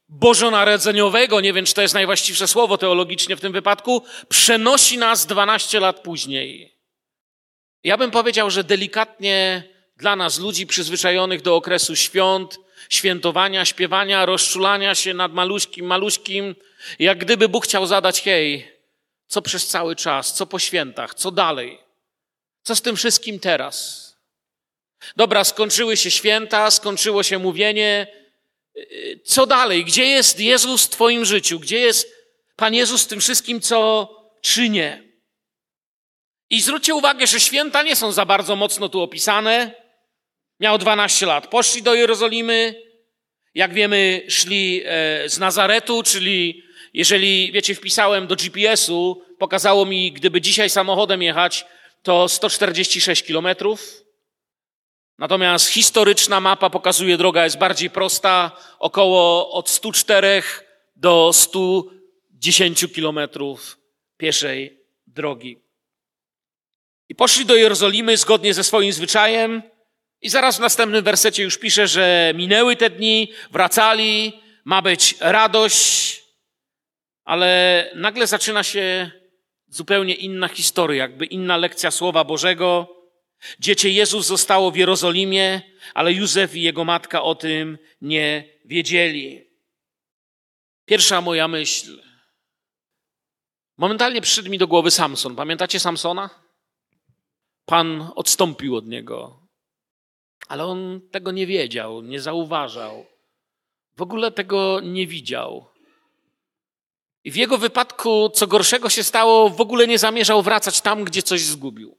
bożonarodzeniowego, 0.09 1.41
nie 1.41 1.53
wiem, 1.53 1.65
czy 1.65 1.73
to 1.73 1.81
jest 1.81 1.93
najwłaściwsze 1.93 2.47
słowo 2.47 2.77
teologicznie 2.77 3.35
w 3.35 3.41
tym 3.41 3.53
wypadku, 3.53 4.03
przenosi 4.29 4.97
nas 4.97 5.25
12 5.25 5.79
lat 5.79 5.99
później. 5.99 6.77
Ja 7.83 7.97
bym 7.97 8.11
powiedział, 8.11 8.51
że 8.51 8.63
delikatnie 8.63 9.63
dla 9.97 10.15
nas, 10.15 10.39
ludzi 10.39 10.67
przyzwyczajonych 10.67 11.41
do 11.41 11.55
okresu 11.55 11.95
świąt, 11.95 12.59
świętowania, 12.89 13.65
śpiewania, 13.65 14.25
rozczulania 14.25 14.95
się 14.95 15.13
nad 15.13 15.33
maluśkim, 15.33 15.85
maluśkim, 15.85 16.55
jak 16.99 17.17
gdyby 17.17 17.49
Bóg 17.49 17.65
chciał 17.65 17.85
zadać, 17.85 18.21
hej, 18.21 18.71
co 19.27 19.41
przez 19.41 19.67
cały 19.67 19.95
czas, 19.95 20.33
co 20.33 20.45
po 20.45 20.59
świętach, 20.59 21.13
co 21.13 21.31
dalej? 21.31 21.79
Co 22.63 22.75
z 22.75 22.81
tym 22.81 22.95
wszystkim 22.95 23.39
teraz? 23.39 24.07
Dobra, 25.15 25.43
skończyły 25.43 25.97
się 25.97 26.11
święta, 26.11 26.71
skończyło 26.71 27.23
się 27.23 27.39
mówienie. 27.39 28.07
Co 29.25 29.45
dalej? 29.45 29.85
Gdzie 29.85 30.05
jest 30.05 30.39
Jezus 30.39 30.85
w 30.85 30.89
Twoim 30.89 31.25
życiu? 31.25 31.59
Gdzie 31.59 31.79
jest 31.79 32.15
Pan 32.55 32.73
Jezus 32.73 33.03
w 33.03 33.07
tym 33.07 33.19
wszystkim, 33.19 33.61
co 33.61 34.09
czynię? 34.41 35.03
I 36.49 36.61
zwróćcie 36.61 36.95
uwagę, 36.95 37.27
że 37.27 37.39
święta 37.39 37.83
nie 37.83 37.95
są 37.95 38.11
za 38.11 38.25
bardzo 38.25 38.55
mocno 38.55 38.89
tu 38.89 39.01
opisane. 39.01 39.71
Miał 40.59 40.77
12 40.77 41.25
lat. 41.25 41.47
Poszli 41.47 41.81
do 41.81 41.95
Jerozolimy. 41.95 42.83
Jak 43.53 43.73
wiemy, 43.73 44.21
szli 44.29 44.81
e, 44.85 45.29
z 45.29 45.39
Nazaretu, 45.39 46.03
czyli 46.03 46.63
jeżeli, 46.93 47.51
wiecie, 47.51 47.75
wpisałem 47.75 48.27
do 48.27 48.35
GPS-u, 48.35 49.21
pokazało 49.39 49.85
mi, 49.85 50.11
gdyby 50.11 50.41
dzisiaj 50.41 50.69
samochodem 50.69 51.21
jechać, 51.21 51.65
to 52.03 52.29
146 52.29 53.23
kilometrów. 53.23 54.03
Natomiast 55.17 55.67
historyczna 55.67 56.39
mapa 56.39 56.69
pokazuje, 56.69 57.17
droga 57.17 57.43
jest 57.43 57.57
bardziej 57.57 57.89
prosta, 57.89 58.51
około 58.79 59.51
od 59.51 59.69
104 59.69 60.43
do 60.95 61.33
110 61.33 62.85
kilometrów 62.95 63.77
pieszej 64.17 64.79
drogi. 65.07 65.61
I 67.09 67.15
poszli 67.15 67.45
do 67.45 67.55
Jerozolimy 67.55 68.17
zgodnie 68.17 68.53
ze 68.53 68.63
swoim 68.63 68.93
zwyczajem, 68.93 69.61
i 70.21 70.29
zaraz 70.29 70.57
w 70.57 70.59
następnym 70.59 71.03
wersecie 71.03 71.43
już 71.43 71.57
pisze, 71.57 71.87
że 71.87 72.33
minęły 72.35 72.75
te 72.75 72.89
dni, 72.89 73.31
wracali, 73.51 74.41
ma 74.65 74.81
być 74.81 75.15
radość, 75.19 76.23
ale 77.23 77.91
nagle 77.95 78.27
zaczyna 78.27 78.63
się 78.63 79.11
zupełnie 79.67 80.13
inna 80.13 80.47
historia, 80.47 80.97
jakby 80.97 81.25
inna 81.25 81.57
lekcja 81.57 81.91
Słowa 81.91 82.23
Bożego. 82.23 82.97
Dziecię 83.59 83.89
Jezus 83.89 84.25
zostało 84.25 84.71
w 84.71 84.75
Jerozolimie, 84.75 85.61
ale 85.93 86.13
Józef 86.13 86.55
i 86.55 86.61
jego 86.61 86.85
matka 86.85 87.23
o 87.23 87.35
tym 87.35 87.77
nie 88.01 88.49
wiedzieli. 88.65 89.43
Pierwsza 90.85 91.21
moja 91.21 91.47
myśl. 91.47 92.01
Momentalnie 93.77 94.21
przyszedł 94.21 94.49
mi 94.49 94.57
do 94.57 94.67
głowy 94.67 94.91
Samson. 94.91 95.35
Pamiętacie 95.35 95.79
Samsona? 95.79 96.29
Pan 97.65 98.11
odstąpił 98.15 98.75
od 98.75 98.87
niego, 98.87 99.46
ale 100.47 100.65
on 100.65 101.01
tego 101.11 101.31
nie 101.31 101.47
wiedział, 101.47 102.01
nie 102.01 102.21
zauważał. 102.21 103.05
W 103.97 104.01
ogóle 104.01 104.31
tego 104.31 104.79
nie 104.79 105.07
widział. 105.07 105.65
I 107.23 107.31
w 107.31 107.35
jego 107.35 107.57
wypadku, 107.57 108.29
co 108.29 108.47
gorszego 108.47 108.89
się 108.89 109.03
stało, 109.03 109.49
w 109.49 109.61
ogóle 109.61 109.87
nie 109.87 109.99
zamierzał 109.99 110.41
wracać 110.41 110.81
tam, 110.81 111.03
gdzie 111.03 111.23
coś 111.23 111.41
zgubił. 111.41 111.97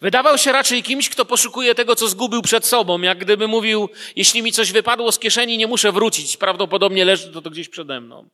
Wydawał 0.00 0.38
się 0.38 0.52
raczej 0.52 0.82
kimś, 0.82 1.08
kto 1.08 1.24
poszukuje 1.24 1.74
tego, 1.74 1.96
co 1.96 2.08
zgubił 2.08 2.42
przed 2.42 2.66
sobą, 2.66 3.00
jak 3.00 3.18
gdyby 3.18 3.48
mówił, 3.48 3.88
jeśli 4.16 4.42
mi 4.42 4.52
coś 4.52 4.72
wypadło 4.72 5.12
z 5.12 5.18
kieszeni, 5.18 5.58
nie 5.58 5.66
muszę 5.66 5.92
wrócić, 5.92 6.36
prawdopodobnie 6.36 7.04
leży 7.04 7.32
to, 7.32 7.42
to 7.42 7.50
gdzieś 7.50 7.68
przede 7.68 8.00
mną. 8.00 8.28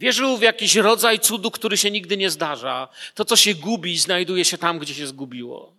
Wierzył 0.00 0.36
w 0.36 0.42
jakiś 0.42 0.76
rodzaj 0.76 1.20
cudu, 1.20 1.50
który 1.50 1.76
się 1.76 1.90
nigdy 1.90 2.16
nie 2.16 2.30
zdarza. 2.30 2.88
To, 3.14 3.24
co 3.24 3.36
się 3.36 3.54
gubi, 3.54 3.98
znajduje 3.98 4.44
się 4.44 4.58
tam, 4.58 4.78
gdzie 4.78 4.94
się 4.94 5.06
zgubiło. 5.06 5.77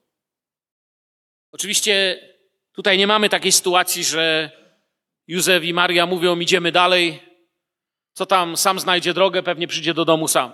Oczywiście 1.51 2.20
tutaj 2.72 2.98
nie 2.98 3.08
mamy 3.08 3.29
takiej 3.29 3.51
sytuacji, 3.51 4.03
że 4.03 4.51
Józef 5.27 5.63
i 5.63 5.74
Maria 5.74 6.06
mówią, 6.06 6.39
idziemy 6.39 6.72
dalej. 6.72 7.24
Co 8.13 8.25
tam, 8.25 8.58
sam 8.58 8.79
znajdzie 8.79 9.13
drogę, 9.13 9.44
pewnie 9.44 9.68
przyjdzie 9.68 9.94
do 9.94 10.06
domu 10.06 10.27
sam. 10.27 10.53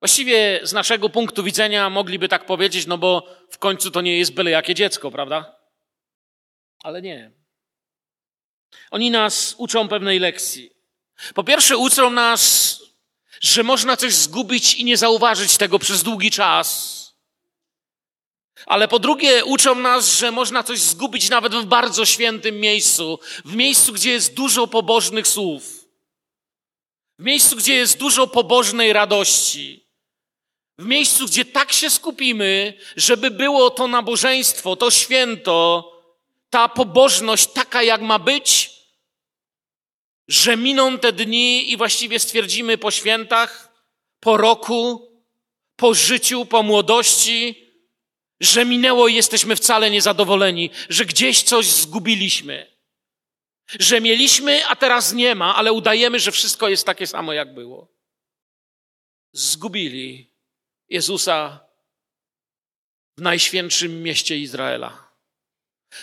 Właściwie 0.00 0.60
z 0.62 0.72
naszego 0.72 1.08
punktu 1.08 1.42
widzenia 1.42 1.90
mogliby 1.90 2.28
tak 2.28 2.46
powiedzieć, 2.46 2.86
no 2.86 2.98
bo 2.98 3.36
w 3.50 3.58
końcu 3.58 3.90
to 3.90 4.00
nie 4.00 4.18
jest 4.18 4.34
byle 4.34 4.50
jakie 4.50 4.74
dziecko, 4.74 5.10
prawda? 5.10 5.56
Ale 6.82 7.02
nie. 7.02 7.32
Oni 8.90 9.10
nas 9.10 9.54
uczą 9.58 9.88
pewnej 9.88 10.18
lekcji. 10.18 10.70
Po 11.34 11.44
pierwsze, 11.44 11.76
uczą 11.76 12.10
nas, 12.10 12.80
że 13.40 13.62
można 13.62 13.96
coś 13.96 14.14
zgubić 14.14 14.74
i 14.74 14.84
nie 14.84 14.96
zauważyć 14.96 15.56
tego 15.56 15.78
przez 15.78 16.02
długi 16.02 16.30
czas. 16.30 16.96
Ale 18.66 18.88
po 18.88 18.98
drugie, 18.98 19.44
uczą 19.44 19.74
nas, 19.74 20.18
że 20.18 20.30
można 20.30 20.62
coś 20.62 20.80
zgubić 20.80 21.30
nawet 21.30 21.54
w 21.54 21.64
bardzo 21.64 22.04
świętym 22.04 22.60
miejscu, 22.60 23.18
w 23.44 23.56
miejscu, 23.56 23.92
gdzie 23.92 24.10
jest 24.10 24.34
dużo 24.34 24.66
pobożnych 24.66 25.28
słów, 25.28 25.84
w 27.18 27.24
miejscu, 27.24 27.56
gdzie 27.56 27.74
jest 27.74 27.98
dużo 27.98 28.26
pobożnej 28.26 28.92
radości, 28.92 29.86
w 30.78 30.84
miejscu, 30.84 31.26
gdzie 31.26 31.44
tak 31.44 31.72
się 31.72 31.90
skupimy, 31.90 32.74
żeby 32.96 33.30
było 33.30 33.70
to 33.70 33.88
nabożeństwo, 33.88 34.76
to 34.76 34.90
święto, 34.90 35.92
ta 36.50 36.68
pobożność 36.68 37.46
taka, 37.46 37.82
jak 37.82 38.00
ma 38.00 38.18
być, 38.18 38.70
że 40.28 40.56
miną 40.56 40.98
te 40.98 41.12
dni 41.12 41.72
i 41.72 41.76
właściwie 41.76 42.18
stwierdzimy 42.18 42.78
po 42.78 42.90
świętach, 42.90 43.72
po 44.20 44.36
roku, 44.36 45.10
po 45.76 45.94
życiu, 45.94 46.46
po 46.46 46.62
młodości, 46.62 47.65
że 48.40 48.64
minęło 48.64 49.08
i 49.08 49.14
jesteśmy 49.14 49.56
wcale 49.56 49.90
niezadowoleni, 49.90 50.70
że 50.88 51.04
gdzieś 51.04 51.42
coś 51.42 51.66
zgubiliśmy, 51.66 52.76
że 53.80 54.00
mieliśmy, 54.00 54.66
a 54.66 54.76
teraz 54.76 55.12
nie 55.12 55.34
ma, 55.34 55.54
ale 55.56 55.72
udajemy, 55.72 56.20
że 56.20 56.32
wszystko 56.32 56.68
jest 56.68 56.86
takie 56.86 57.06
samo, 57.06 57.32
jak 57.32 57.54
było. 57.54 57.88
Zgubili 59.32 60.30
Jezusa 60.88 61.60
w 63.18 63.20
najświętszym 63.20 64.02
mieście 64.02 64.38
Izraela. 64.38 65.06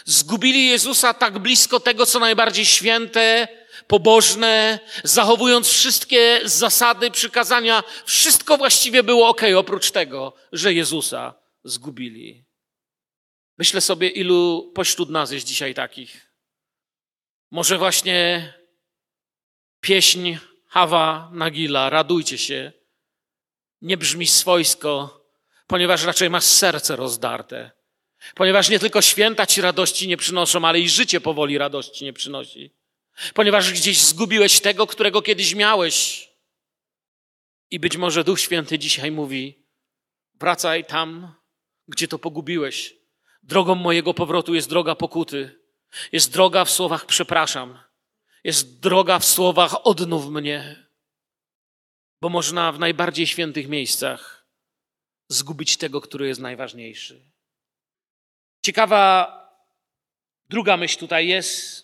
Zgubili 0.06 0.68
Jezusa 0.68 1.14
tak 1.14 1.40
blisko 1.40 1.80
tego, 1.80 2.06
co 2.06 2.20
najbardziej 2.20 2.66
święte, 2.66 3.48
pobożne, 3.88 4.80
zachowując 5.04 5.68
wszystkie 5.68 6.42
zasady, 6.46 7.12
przykazania. 7.12 7.84
Wszystko 8.06 8.58
właściwie 8.58 9.04
było 9.04 9.28
ok, 9.28 9.42
oprócz 9.58 9.92
tego, 9.92 10.34
że 10.52 10.74
Jezusa 10.74 11.43
zgubili. 11.64 12.46
Myślę 13.58 13.82
sobie, 13.82 14.10
ilu 14.10 14.72
pośród 14.76 15.10
nas 15.10 15.32
jest 15.32 15.48
dzisiaj 15.48 15.74
takich. 15.74 16.34
Może 17.52 17.78
właśnie 17.78 18.54
pieśń 19.80 20.36
Hawa 20.68 21.30
Nagila, 21.34 21.90
radujcie 21.90 22.38
się, 22.38 22.72
nie 23.82 23.98
brzmi 23.98 24.28
swojsko, 24.28 25.22
ponieważ 25.68 26.04
raczej 26.04 26.30
masz 26.30 26.44
serce 26.44 26.96
rozdarte. 26.96 27.72
Ponieważ 28.36 28.70
nie 28.70 28.80
tylko 28.80 29.02
święta 29.02 29.46
ci 29.46 29.62
radości 29.62 30.08
nie 30.08 30.18
przynoszą, 30.18 30.68
ale 30.68 30.80
i 30.80 30.90
życie 30.90 31.22
powoli 31.22 31.58
radości 31.58 32.06
nie 32.06 32.14
przynosi. 32.14 32.74
Ponieważ 33.34 33.74
gdzieś 33.74 34.02
zgubiłeś 34.02 34.60
tego, 34.60 34.88
którego 34.88 35.22
kiedyś 35.22 35.56
miałeś. 35.56 36.28
I 37.72 37.80
być 37.80 37.98
może 37.98 38.24
Duch 38.24 38.40
Święty 38.40 38.80
dzisiaj 38.80 39.12
mówi: 39.12 39.66
wracaj 40.34 40.86
tam, 40.86 41.36
gdzie 41.88 42.08
to 42.08 42.20
pogubiłeś. 42.20 42.96
Drogą 43.44 43.76
mojego 43.76 44.14
powrotu 44.14 44.56
jest 44.56 44.70
droga 44.70 44.96
pokuty. 44.96 45.60
Jest 46.12 46.34
droga 46.34 46.66
w 46.66 46.72
słowach 46.72 47.06
przepraszam. 47.06 47.80
Jest 48.44 48.80
droga 48.80 49.20
w 49.20 49.26
słowach 49.26 49.88
odnów 49.88 50.30
mnie. 50.30 50.86
Bo 52.22 52.30
można 52.30 52.72
w 52.72 52.80
najbardziej 52.80 53.28
świętych 53.28 53.68
miejscach 53.68 54.46
zgubić 55.28 55.78
tego, 55.78 56.02
który 56.02 56.28
jest 56.28 56.42
najważniejszy. 56.42 57.26
Ciekawa 58.66 59.34
druga 60.50 60.78
myśl 60.78 61.00
tutaj 61.00 61.28
jest. 61.28 61.84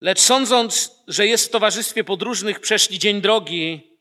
Lecz 0.00 0.20
sądząc, 0.20 1.02
że 1.08 1.26
jest 1.26 1.46
w 1.46 1.50
towarzystwie 1.50 2.04
podróżnych, 2.04 2.60
przeszli 2.60 2.98
dzień 2.98 3.20
drogi 3.20 3.96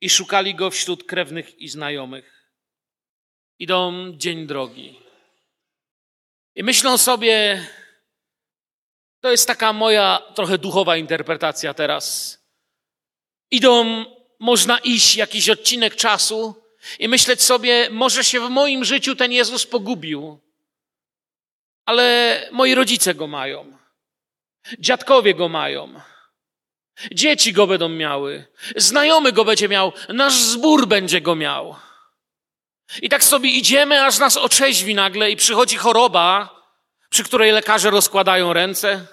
i 0.00 0.10
szukali 0.10 0.54
go 0.54 0.70
wśród 0.70 1.04
krewnych 1.04 1.58
i 1.58 1.68
znajomych 1.68 2.37
idą 3.58 4.12
dzień 4.16 4.46
drogi. 4.46 5.00
I 6.54 6.62
myślą 6.62 6.98
sobie, 6.98 7.66
to 9.20 9.30
jest 9.30 9.46
taka 9.46 9.72
moja 9.72 10.22
trochę 10.34 10.58
duchowa 10.58 10.96
interpretacja 10.96 11.74
teraz. 11.74 12.38
Idą, 13.50 14.04
można 14.38 14.78
iść 14.78 15.16
jakiś 15.16 15.50
odcinek 15.50 15.96
czasu 15.96 16.54
i 16.98 17.08
myśleć 17.08 17.42
sobie, 17.42 17.88
może 17.90 18.24
się 18.24 18.40
w 18.40 18.50
moim 18.50 18.84
życiu 18.84 19.16
ten 19.16 19.32
Jezus 19.32 19.66
pogubił, 19.66 20.38
ale 21.84 22.48
moi 22.52 22.74
rodzice 22.74 23.14
go 23.14 23.26
mają, 23.26 23.78
dziadkowie 24.78 25.34
go 25.34 25.48
mają, 25.48 26.00
dzieci 27.12 27.52
go 27.52 27.66
będą 27.66 27.88
miały, 27.88 28.46
znajomy 28.76 29.32
go 29.32 29.44
będzie 29.44 29.68
miał, 29.68 29.92
nasz 30.08 30.34
zbór 30.34 30.86
będzie 30.86 31.20
go 31.20 31.34
miał. 31.34 31.76
I 33.02 33.08
tak 33.08 33.24
sobie 33.24 33.50
idziemy, 33.50 34.04
aż 34.04 34.18
nas 34.18 34.36
otrzeźwi 34.36 34.94
nagle 34.94 35.30
i 35.30 35.36
przychodzi 35.36 35.76
choroba, 35.76 36.58
przy 37.10 37.24
której 37.24 37.52
lekarze 37.52 37.90
rozkładają 37.90 38.52
ręce. 38.52 39.06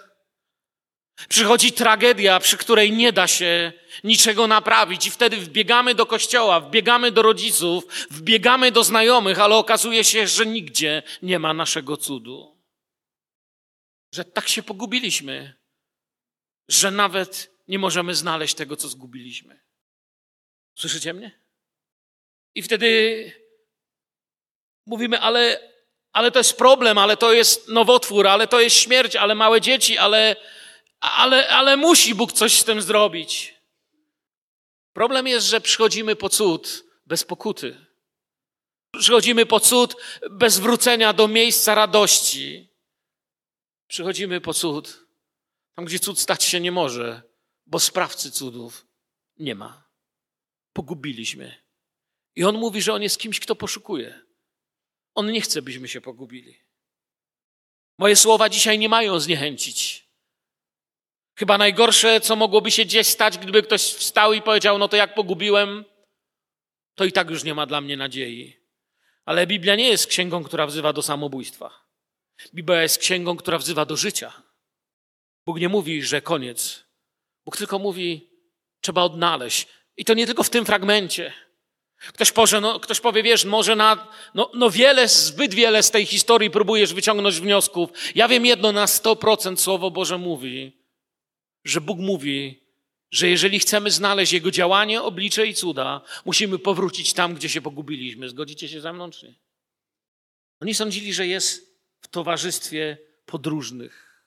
Przychodzi 1.29 1.71
tragedia, 1.71 2.39
przy 2.39 2.57
której 2.57 2.91
nie 2.91 3.13
da 3.13 3.27
się 3.27 3.73
niczego 4.03 4.47
naprawić, 4.47 5.05
i 5.05 5.11
wtedy 5.11 5.37
wbiegamy 5.37 5.95
do 5.95 6.05
kościoła, 6.05 6.59
wbiegamy 6.59 7.11
do 7.11 7.21
rodziców, 7.21 7.85
wbiegamy 8.11 8.71
do 8.71 8.83
znajomych, 8.83 9.39
ale 9.39 9.55
okazuje 9.55 10.03
się, 10.03 10.27
że 10.27 10.45
nigdzie 10.45 11.03
nie 11.21 11.39
ma 11.39 11.53
naszego 11.53 11.97
cudu. 11.97 12.61
Że 14.13 14.25
tak 14.25 14.47
się 14.47 14.63
pogubiliśmy, 14.63 15.53
że 16.67 16.91
nawet 16.91 17.51
nie 17.67 17.79
możemy 17.79 18.15
znaleźć 18.15 18.53
tego, 18.53 18.75
co 18.75 18.87
zgubiliśmy. 18.87 19.59
Słyszycie 20.75 21.13
mnie? 21.13 21.41
I 22.55 22.61
wtedy 22.61 23.44
Mówimy, 24.85 25.19
ale, 25.19 25.71
ale 26.11 26.31
to 26.31 26.39
jest 26.39 26.57
problem, 26.57 26.97
ale 26.97 27.17
to 27.17 27.33
jest 27.33 27.67
nowotwór, 27.69 28.27
ale 28.27 28.47
to 28.47 28.59
jest 28.59 28.75
śmierć, 28.75 29.15
ale 29.15 29.35
małe 29.35 29.61
dzieci, 29.61 29.97
ale, 29.97 30.35
ale, 30.99 31.49
ale 31.49 31.77
musi 31.77 32.15
Bóg 32.15 32.33
coś 32.33 32.59
z 32.59 32.63
tym 32.63 32.81
zrobić. 32.81 33.55
Problem 34.93 35.27
jest, 35.27 35.47
że 35.47 35.61
przychodzimy 35.61 36.15
po 36.15 36.29
cud 36.29 36.83
bez 37.05 37.23
pokuty. 37.23 37.85
Przychodzimy 38.99 39.45
po 39.45 39.59
cud 39.59 39.95
bez 40.31 40.59
wrócenia 40.59 41.13
do 41.13 41.27
miejsca 41.27 41.75
radości. 41.75 42.69
Przychodzimy 43.87 44.41
po 44.41 44.53
cud 44.53 45.05
tam, 45.75 45.85
gdzie 45.85 45.99
cud 45.99 46.19
stać 46.19 46.43
się 46.43 46.59
nie 46.59 46.71
może, 46.71 47.21
bo 47.65 47.79
sprawcy 47.79 48.31
cudów 48.31 48.85
nie 49.37 49.55
ma. 49.55 49.89
Pogubiliśmy. 50.73 51.63
I 52.35 52.43
on 52.43 52.57
mówi, 52.57 52.81
że 52.81 52.93
on 52.93 53.01
jest 53.01 53.17
kimś, 53.17 53.39
kto 53.39 53.55
poszukuje. 53.55 54.24
On 55.15 55.31
nie 55.31 55.41
chce, 55.41 55.61
byśmy 55.61 55.87
się 55.87 56.01
pogubili. 56.01 56.59
Moje 57.97 58.15
słowa 58.15 58.49
dzisiaj 58.49 58.79
nie 58.79 58.89
mają 58.89 59.19
zniechęcić. 59.19 60.05
Chyba 61.37 61.57
najgorsze, 61.57 62.21
co 62.21 62.35
mogłoby 62.35 62.71
się 62.71 62.85
gdzieś 62.85 63.07
stać, 63.07 63.37
gdyby 63.37 63.63
ktoś 63.63 63.81
wstał 63.81 64.33
i 64.33 64.41
powiedział: 64.41 64.77
No 64.77 64.87
to 64.87 64.95
jak 64.95 65.13
pogubiłem, 65.13 65.85
to 66.95 67.05
i 67.05 67.11
tak 67.11 67.29
już 67.29 67.43
nie 67.43 67.53
ma 67.53 67.65
dla 67.65 67.81
mnie 67.81 67.97
nadziei. 67.97 68.57
Ale 69.25 69.47
Biblia 69.47 69.75
nie 69.75 69.89
jest 69.89 70.07
księgą, 70.07 70.43
która 70.43 70.67
wzywa 70.67 70.93
do 70.93 71.01
samobójstwa. 71.01 71.85
Biblia 72.53 72.81
jest 72.81 72.97
księgą, 72.97 73.37
która 73.37 73.57
wzywa 73.57 73.85
do 73.85 73.95
życia. 73.95 74.43
Bóg 75.45 75.59
nie 75.59 75.69
mówi, 75.69 76.03
że 76.03 76.21
koniec. 76.21 76.85
Bóg 77.45 77.57
tylko 77.57 77.79
mówi, 77.79 78.29
trzeba 78.81 79.03
odnaleźć. 79.03 79.67
I 79.97 80.05
to 80.05 80.13
nie 80.13 80.25
tylko 80.25 80.43
w 80.43 80.49
tym 80.49 80.65
fragmencie. 80.65 81.33
Ktoś, 81.97 82.33
no, 82.61 82.79
ktoś 82.79 82.99
powie, 82.99 83.23
wiesz, 83.23 83.45
może 83.45 83.75
na, 83.75 84.07
no, 84.33 84.51
no 84.53 84.69
wiele, 84.69 85.07
zbyt 85.07 85.53
wiele 85.53 85.83
z 85.83 85.91
tej 85.91 86.05
historii 86.05 86.49
próbujesz 86.49 86.93
wyciągnąć 86.93 87.39
wniosków. 87.39 87.89
Ja 88.15 88.27
wiem 88.27 88.45
jedno, 88.45 88.71
na 88.71 88.85
100% 88.85 89.57
Słowo 89.57 89.91
Boże 89.91 90.17
mówi, 90.17 90.71
że 91.63 91.81
Bóg 91.81 91.99
mówi, 91.99 92.63
że 93.11 93.29
jeżeli 93.29 93.59
chcemy 93.59 93.91
znaleźć 93.91 94.33
Jego 94.33 94.51
działanie, 94.51 95.01
oblicze 95.01 95.47
i 95.47 95.53
cuda, 95.53 96.01
musimy 96.25 96.59
powrócić 96.59 97.13
tam, 97.13 97.35
gdzie 97.35 97.49
się 97.49 97.61
pogubiliśmy. 97.61 98.29
Zgodzicie 98.29 98.69
się 98.69 98.81
ze 98.81 98.93
mną, 98.93 99.11
czy 99.11 99.27
nie? 99.27 99.35
Oni 100.61 100.75
sądzili, 100.75 101.13
że 101.13 101.27
jest 101.27 101.79
w 102.01 102.07
towarzystwie 102.07 102.97
podróżnych. 103.25 104.23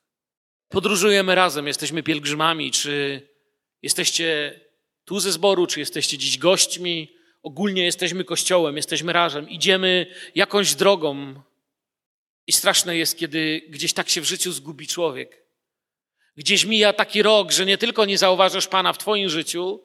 Podróżujemy 0.68 1.34
razem, 1.34 1.66
jesteśmy 1.66 2.02
pielgrzymami, 2.02 2.70
czy 2.70 3.22
jesteście 3.82 4.60
tu 5.04 5.20
ze 5.20 5.32
zboru, 5.32 5.66
czy 5.66 5.80
jesteście 5.80 6.18
dziś 6.18 6.38
gośćmi, 6.38 7.17
ogólnie 7.42 7.84
jesteśmy 7.84 8.24
kościołem, 8.24 8.76
jesteśmy 8.76 9.12
razem, 9.12 9.48
idziemy 9.48 10.06
jakąś 10.34 10.74
drogą. 10.74 11.42
I 12.46 12.52
straszne 12.52 12.96
jest, 12.96 13.18
kiedy 13.18 13.62
gdzieś 13.68 13.92
tak 13.92 14.08
się 14.08 14.20
w 14.20 14.24
życiu 14.24 14.52
zgubi 14.52 14.86
człowiek. 14.86 15.42
Gdzieś 16.36 16.64
mija 16.64 16.92
taki 16.92 17.22
rok, 17.22 17.52
że 17.52 17.66
nie 17.66 17.78
tylko 17.78 18.04
nie 18.04 18.18
zauważasz 18.18 18.66
Pana 18.66 18.92
w 18.92 18.98
Twoim 18.98 19.28
życiu, 19.28 19.80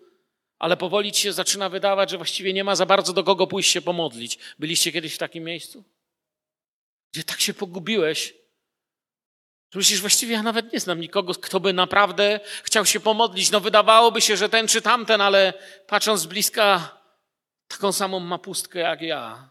ale 0.59 0.77
powoli 0.77 1.11
ci 1.11 1.21
się 1.21 1.33
zaczyna 1.33 1.69
wydawać, 1.69 2.09
że 2.09 2.17
właściwie 2.17 2.53
nie 2.53 2.63
ma 2.63 2.75
za 2.75 2.85
bardzo 2.85 3.13
do 3.13 3.23
kogo 3.23 3.47
pójść 3.47 3.71
się 3.71 3.81
pomodlić. 3.81 4.39
Byliście 4.59 4.91
kiedyś 4.91 5.15
w 5.15 5.17
takim 5.17 5.43
miejscu? 5.43 5.83
Gdzie 7.13 7.23
tak 7.23 7.41
się 7.41 7.53
pogubiłeś, 7.53 8.33
że 9.73 9.79
myślisz, 9.79 10.01
właściwie 10.01 10.33
ja 10.33 10.43
nawet 10.43 10.73
nie 10.73 10.79
znam 10.79 10.99
nikogo, 10.99 11.33
kto 11.33 11.59
by 11.59 11.73
naprawdę 11.73 12.39
chciał 12.63 12.85
się 12.85 12.99
pomodlić. 12.99 13.51
No 13.51 13.59
wydawałoby 13.59 14.21
się, 14.21 14.37
że 14.37 14.49
ten 14.49 14.67
czy 14.67 14.81
tamten, 14.81 15.21
ale 15.21 15.53
patrząc 15.87 16.21
z 16.21 16.25
bliska, 16.25 16.97
taką 17.73 17.91
samą 17.91 18.19
ma 18.19 18.37
pustkę 18.37 18.79
jak 18.79 19.01
ja. 19.01 19.49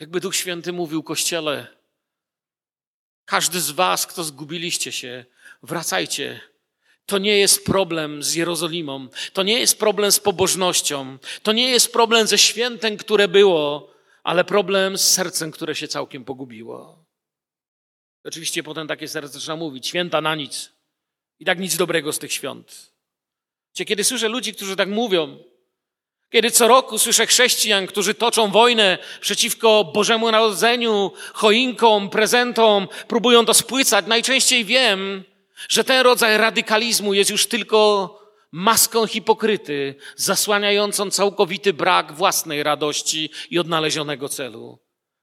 Jakby 0.00 0.20
Duch 0.20 0.36
Święty 0.36 0.72
mówił 0.72 1.02
Kościele, 1.02 1.66
każdy 3.24 3.60
z 3.60 3.70
was, 3.70 4.06
kto 4.06 4.24
zgubiliście 4.24 4.92
się, 4.92 5.24
wracajcie. 5.62 6.40
To 7.06 7.18
nie 7.18 7.38
jest 7.38 7.64
problem 7.64 8.22
z 8.22 8.34
Jerozolimą, 8.34 9.08
to 9.32 9.42
nie 9.42 9.60
jest 9.60 9.78
problem 9.78 10.12
z 10.12 10.20
pobożnością, 10.20 11.18
to 11.42 11.52
nie 11.52 11.70
jest 11.70 11.92
problem 11.92 12.26
ze 12.26 12.38
świętem, 12.38 12.96
które 12.96 13.28
było, 13.28 13.92
ale 14.22 14.44
problem 14.44 14.98
z 14.98 15.08
sercem, 15.08 15.50
które 15.50 15.74
się 15.74 15.88
całkiem 15.88 16.24
pogubiło. 16.24 17.04
Oczywiście 18.24 18.62
potem 18.62 18.88
takie 18.88 19.08
serce 19.08 19.32
zaczyna 19.32 19.56
mówić, 19.56 19.86
święta 19.86 20.20
na 20.20 20.34
nic. 20.34 20.72
I 21.38 21.44
tak 21.44 21.58
nic 21.58 21.76
dobrego 21.76 22.12
z 22.12 22.18
tych 22.18 22.32
świąt. 22.32 22.92
Kiedy 23.86 24.04
słyszę 24.04 24.28
ludzi, 24.28 24.54
którzy 24.54 24.76
tak 24.76 24.88
mówią, 24.88 25.38
kiedy 26.30 26.50
co 26.50 26.68
roku 26.68 26.98
słyszę 26.98 27.26
chrześcijan, 27.26 27.86
którzy 27.86 28.14
toczą 28.14 28.50
wojnę 28.50 28.98
przeciwko 29.20 29.84
Bożemu 29.84 30.30
Narodzeniu, 30.30 31.12
choinkom, 31.32 32.10
prezentom, 32.10 32.88
próbują 33.08 33.44
to 33.44 33.54
spłycać, 33.54 34.06
najczęściej 34.06 34.64
wiem, 34.64 35.24
że 35.68 35.84
ten 35.84 36.00
rodzaj 36.00 36.38
radykalizmu 36.38 37.14
jest 37.14 37.30
już 37.30 37.46
tylko 37.46 38.10
maską 38.52 39.06
hipokryty, 39.06 39.94
zasłaniającą 40.16 41.10
całkowity 41.10 41.72
brak 41.72 42.12
własnej 42.12 42.62
radości 42.62 43.30
i 43.50 43.58
odnalezionego 43.58 44.28
celu. 44.28 44.78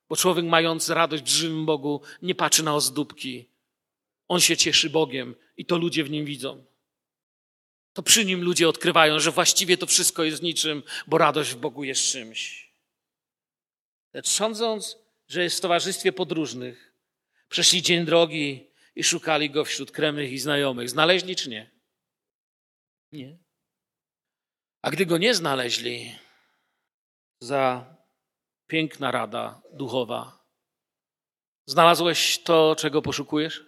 Bo 0.09 0.15
człowiek 0.15 0.45
mający 0.45 0.93
radość 0.93 1.23
w 1.23 1.27
żywym 1.27 1.65
Bogu 1.65 2.01
nie 2.21 2.35
patrzy 2.35 2.63
na 2.63 2.75
ozdóbki. 2.75 3.49
On 4.27 4.39
się 4.39 4.57
cieszy 4.57 4.89
Bogiem 4.89 5.35
i 5.57 5.65
to 5.65 5.77
ludzie 5.77 6.03
w 6.03 6.09
nim 6.09 6.25
widzą. 6.25 6.65
To 7.93 8.03
przy 8.03 8.25
nim 8.25 8.41
ludzie 8.41 8.69
odkrywają, 8.69 9.19
że 9.19 9.31
właściwie 9.31 9.77
to 9.77 9.85
wszystko 9.85 10.23
jest 10.23 10.41
niczym, 10.41 10.83
bo 11.07 11.17
radość 11.17 11.51
w 11.51 11.57
Bogu 11.57 11.83
jest 11.83 12.01
czymś. 12.01 12.71
Lecz 14.13 14.27
sądząc, 14.27 14.97
że 15.27 15.43
jest 15.43 15.57
w 15.57 15.61
towarzystwie 15.61 16.11
podróżnych, 16.11 16.93
przeszli 17.49 17.81
dzień 17.81 18.05
drogi 18.05 18.71
i 18.95 19.03
szukali 19.03 19.49
go 19.49 19.65
wśród 19.65 19.91
krewnych 19.91 20.31
i 20.31 20.39
znajomych. 20.39 20.89
Znaleźli 20.89 21.35
czy 21.35 21.49
nie? 21.49 21.71
Nie. 23.11 23.37
A 24.81 24.91
gdy 24.91 25.05
go 25.05 25.17
nie 25.17 25.35
znaleźli, 25.35 26.15
za 27.39 27.95
piękna 28.67 29.11
rada 29.11 29.61
duchowa. 29.73 30.45
Znalazłeś 31.65 32.43
to, 32.43 32.75
czego 32.75 33.01
poszukujesz? 33.01 33.65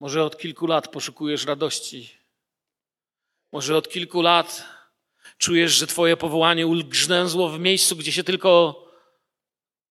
Może 0.00 0.24
od 0.24 0.38
kilku 0.38 0.66
lat 0.66 0.88
poszukujesz 0.88 1.46
radości. 1.46 2.17
Może 3.52 3.76
od 3.76 3.88
kilku 3.88 4.22
lat 4.22 4.64
czujesz, 5.38 5.72
że 5.72 5.86
Twoje 5.86 6.16
powołanie 6.16 6.66
ulgrzęzło 6.66 7.50
w 7.50 7.60
miejscu, 7.60 7.96
gdzie 7.96 8.12
się 8.12 8.24
tylko 8.24 8.84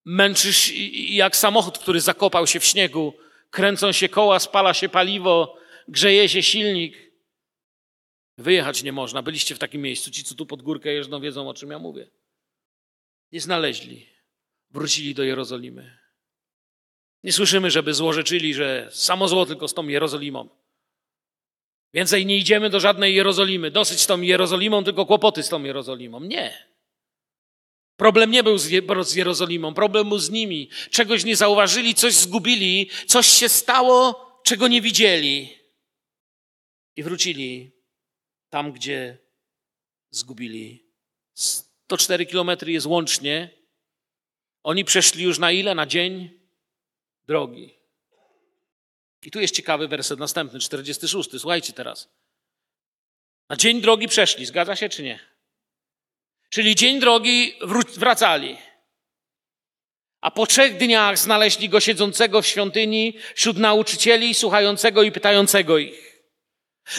męczysz 0.05 0.71
jak 0.93 1.35
samochód, 1.35 1.77
który 1.77 2.01
zakopał 2.01 2.47
się 2.47 2.59
w 2.59 2.65
śniegu. 2.65 3.13
Kręcą 3.49 3.91
się 3.91 4.09
koła, 4.09 4.39
spala 4.39 4.73
się 4.73 4.89
paliwo, 4.89 5.57
grzeje 5.87 6.29
się 6.29 6.43
silnik. 6.43 7.11
Wyjechać 8.37 8.83
nie 8.83 8.91
można. 8.91 9.21
Byliście 9.21 9.55
w 9.55 9.59
takim 9.59 9.81
miejscu. 9.81 10.11
Ci, 10.11 10.23
co 10.23 10.35
tu 10.35 10.45
pod 10.45 10.61
górkę 10.61 10.93
jeżdżą, 10.93 11.21
wiedzą, 11.21 11.49
o 11.49 11.53
czym 11.53 11.71
ja 11.71 11.79
mówię. 11.79 12.11
Nie 13.31 13.41
znaleźli. 13.41 14.09
Wrócili 14.69 15.15
do 15.15 15.23
Jerozolimy. 15.23 15.97
Nie 17.23 17.33
słyszymy, 17.33 17.71
żeby 17.71 17.93
złorzeczyli, 17.93 18.53
że 18.53 18.89
samo 18.91 19.27
zło 19.27 19.45
tylko 19.45 19.67
z 19.67 19.73
tą 19.73 19.87
Jerozolimą. 19.87 20.49
Więcej 21.97 22.25
nie 22.25 22.37
idziemy 22.37 22.69
do 22.69 22.79
żadnej 22.79 23.15
Jerozolimy. 23.15 23.71
Dosyć 23.71 24.01
z 24.01 24.07
tą 24.07 24.21
Jerozolimą, 24.21 24.83
tylko 24.83 25.05
kłopoty 25.05 25.43
z 25.43 25.49
tą 25.49 25.63
Jerozolimą. 25.63 26.19
Nie. 26.19 26.67
Problem 27.95 28.31
nie 28.31 28.43
był 28.43 28.57
z 29.03 29.15
Jerozolimą, 29.15 29.73
problem 29.73 30.09
był 30.09 30.19
z 30.19 30.29
nimi. 30.29 30.69
Czegoś 30.91 31.23
nie 31.23 31.35
zauważyli, 31.35 31.95
coś 31.95 32.13
zgubili, 32.13 32.89
coś 33.07 33.27
się 33.27 33.49
stało, 33.49 34.25
czego 34.43 34.67
nie 34.67 34.81
widzieli. 34.81 35.57
I 36.95 37.03
wrócili 37.03 37.71
tam, 38.49 38.71
gdzie 38.71 39.17
zgubili. 40.09 40.91
104 41.33 42.25
kilometry 42.25 42.71
jest 42.71 42.85
łącznie. 42.85 43.49
Oni 44.63 44.85
przeszli 44.85 45.23
już 45.23 45.39
na 45.39 45.51
ile? 45.51 45.75
Na 45.75 45.85
dzień 45.85 46.29
drogi. 47.27 47.76
I 49.27 49.31
tu 49.31 49.39
jest 49.39 49.55
ciekawy 49.55 49.87
werset 49.87 50.19
następny, 50.19 50.59
46. 50.59 51.29
Słuchajcie 51.39 51.73
teraz. 51.73 52.09
Na 53.49 53.55
dzień 53.55 53.81
drogi 53.81 54.07
przeszli, 54.07 54.45
zgadza 54.45 54.75
się 54.75 54.89
czy 54.89 55.03
nie? 55.03 55.19
Czyli 56.49 56.75
dzień 56.75 56.99
drogi 56.99 57.55
wracali. 57.97 58.57
A 60.21 60.31
po 60.31 60.47
trzech 60.47 60.77
dniach 60.77 61.19
znaleźli 61.19 61.69
go 61.69 61.79
siedzącego 61.79 62.41
w 62.41 62.47
świątyni 62.47 63.13
wśród 63.35 63.57
nauczycieli, 63.57 64.33
słuchającego 64.33 65.03
i 65.03 65.11
pytającego 65.11 65.77
ich. 65.77 66.21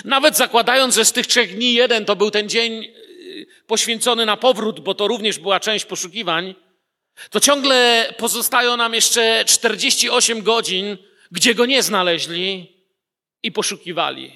Nawet 0.05 0.37
zakładając, 0.37 0.95
że 0.95 1.05
z 1.05 1.13
tych 1.13 1.27
trzech 1.27 1.55
dni 1.55 1.75
jeden 1.75 2.05
to 2.05 2.17
był 2.17 2.31
ten 2.31 2.49
dzień 2.49 2.85
y, 2.85 3.47
poświęcony 3.67 4.27
na 4.27 4.37
powrót, 4.37 4.81
bo 4.81 4.95
to 4.95 5.09
również 5.09 5.39
była 5.39 5.61
część 5.61 5.85
poszukiwań, 5.85 6.55
to 7.31 7.41
ciągle 7.41 8.09
pozostają 8.19 8.77
nam 8.77 8.95
jeszcze 8.95 9.45
48 9.45 10.43
godzin, 10.43 11.08
gdzie 11.31 11.55
go 11.55 11.67
nie 11.67 11.83
znaleźli 11.83 12.77
i 13.43 13.53
poszukiwali. 13.53 14.33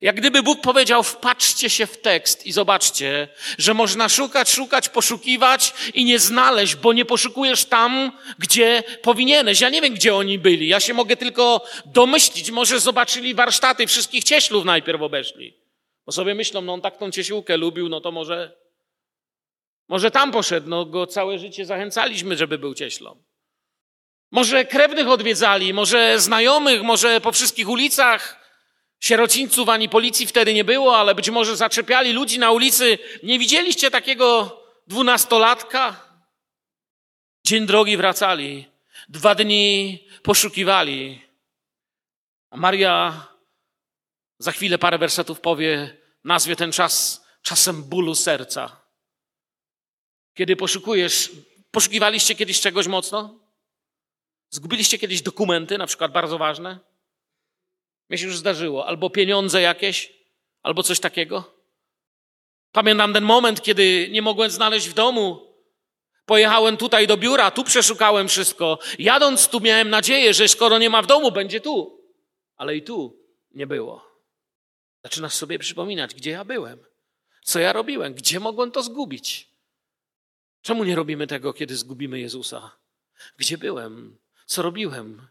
Jak 0.00 0.16
gdyby 0.16 0.42
Bóg 0.42 0.60
powiedział, 0.60 1.02
wpatrzcie 1.02 1.70
się 1.70 1.86
w 1.86 2.00
tekst 2.00 2.46
i 2.46 2.52
zobaczcie, 2.52 3.28
że 3.58 3.74
można 3.74 4.08
szukać, 4.08 4.50
szukać, 4.50 4.88
poszukiwać 4.88 5.74
i 5.94 6.04
nie 6.04 6.18
znaleźć, 6.18 6.74
bo 6.76 6.92
nie 6.92 7.04
poszukujesz 7.04 7.64
tam, 7.64 8.12
gdzie 8.38 8.82
powinieneś. 9.02 9.60
Ja 9.60 9.68
nie 9.68 9.80
wiem, 9.82 9.94
gdzie 9.94 10.14
oni 10.14 10.38
byli. 10.38 10.68
Ja 10.68 10.80
się 10.80 10.94
mogę 10.94 11.16
tylko 11.16 11.64
domyślić. 11.86 12.50
Może 12.50 12.80
zobaczyli 12.80 13.34
warsztaty, 13.34 13.86
wszystkich 13.86 14.24
cieślów 14.24 14.64
najpierw 14.64 15.02
obeszli. 15.02 15.54
Bo 16.06 16.12
sobie 16.12 16.34
myślą, 16.34 16.60
no 16.60 16.72
on 16.72 16.80
tak 16.80 16.98
tą 16.98 17.10
ciesiłkę 17.10 17.56
lubił, 17.56 17.88
no 17.88 18.00
to 18.00 18.12
może, 18.12 18.56
może 19.88 20.10
tam 20.10 20.32
poszedł. 20.32 20.68
No 20.68 20.84
go 20.84 21.06
całe 21.06 21.38
życie 21.38 21.66
zachęcaliśmy, 21.66 22.36
żeby 22.36 22.58
był 22.58 22.74
cieślą. 22.74 23.22
Może 24.30 24.64
krewnych 24.64 25.08
odwiedzali, 25.08 25.74
może 25.74 26.20
znajomych, 26.20 26.82
może 26.82 27.20
po 27.20 27.32
wszystkich 27.32 27.68
ulicach. 27.68 28.38
Sierocińców 29.00 29.68
ani 29.68 29.88
policji 29.88 30.26
wtedy 30.26 30.54
nie 30.54 30.64
było, 30.64 30.98
ale 30.98 31.14
być 31.14 31.30
może 31.30 31.56
zaczepiali 31.56 32.12
ludzi 32.12 32.38
na 32.38 32.50
ulicy. 32.50 32.98
Nie 33.22 33.38
widzieliście 33.38 33.90
takiego 33.90 34.60
dwunastolatka? 34.86 36.08
Dzień 37.46 37.66
drogi 37.66 37.96
wracali, 37.96 38.68
dwa 39.08 39.34
dni 39.34 39.98
poszukiwali. 40.22 41.22
A 42.50 42.56
Maria 42.56 43.26
za 44.38 44.52
chwilę 44.52 44.78
parę 44.78 44.98
wersetów 44.98 45.40
powie, 45.40 45.96
nazwie 46.24 46.56
ten 46.56 46.72
czas 46.72 47.24
czasem 47.42 47.82
bólu 47.82 48.14
serca. 48.14 48.76
Kiedy 50.34 50.56
poszukujesz, 50.56 51.30
poszukiwaliście 51.70 52.34
kiedyś 52.34 52.60
czegoś 52.60 52.86
mocno? 52.86 53.47
Zgubiliście 54.50 54.98
kiedyś 54.98 55.22
dokumenty, 55.22 55.78
na 55.78 55.86
przykład 55.86 56.12
bardzo 56.12 56.38
ważne? 56.38 56.78
Mnie 58.08 58.18
się 58.18 58.26
już 58.26 58.38
zdarzyło. 58.38 58.86
Albo 58.86 59.10
pieniądze 59.10 59.60
jakieś, 59.60 60.12
albo 60.62 60.82
coś 60.82 61.00
takiego. 61.00 61.54
Pamiętam 62.72 63.12
ten 63.12 63.24
moment, 63.24 63.62
kiedy 63.62 64.08
nie 64.10 64.22
mogłem 64.22 64.50
znaleźć 64.50 64.88
w 64.88 64.94
domu. 64.94 65.48
Pojechałem 66.26 66.76
tutaj 66.76 67.06
do 67.06 67.16
biura, 67.16 67.50
tu 67.50 67.64
przeszukałem 67.64 68.28
wszystko. 68.28 68.78
Jadąc 68.98 69.48
tu 69.48 69.60
miałem 69.60 69.90
nadzieję, 69.90 70.34
że 70.34 70.48
skoro 70.48 70.78
nie 70.78 70.90
ma 70.90 71.02
w 71.02 71.06
domu, 71.06 71.32
będzie 71.32 71.60
tu. 71.60 72.02
Ale 72.56 72.76
i 72.76 72.82
tu 72.82 73.16
nie 73.50 73.66
było. 73.66 74.08
Zaczynasz 75.02 75.34
sobie 75.34 75.58
przypominać, 75.58 76.14
gdzie 76.14 76.30
ja 76.30 76.44
byłem, 76.44 76.84
co 77.42 77.58
ja 77.58 77.72
robiłem, 77.72 78.14
gdzie 78.14 78.40
mogłem 78.40 78.70
to 78.70 78.82
zgubić. 78.82 79.48
Czemu 80.62 80.84
nie 80.84 80.96
robimy 80.96 81.26
tego, 81.26 81.52
kiedy 81.52 81.76
zgubimy 81.76 82.20
Jezusa? 82.20 82.70
Gdzie 83.36 83.58
byłem? 83.58 84.18
Co 84.48 84.62
robiłem? 84.62 85.28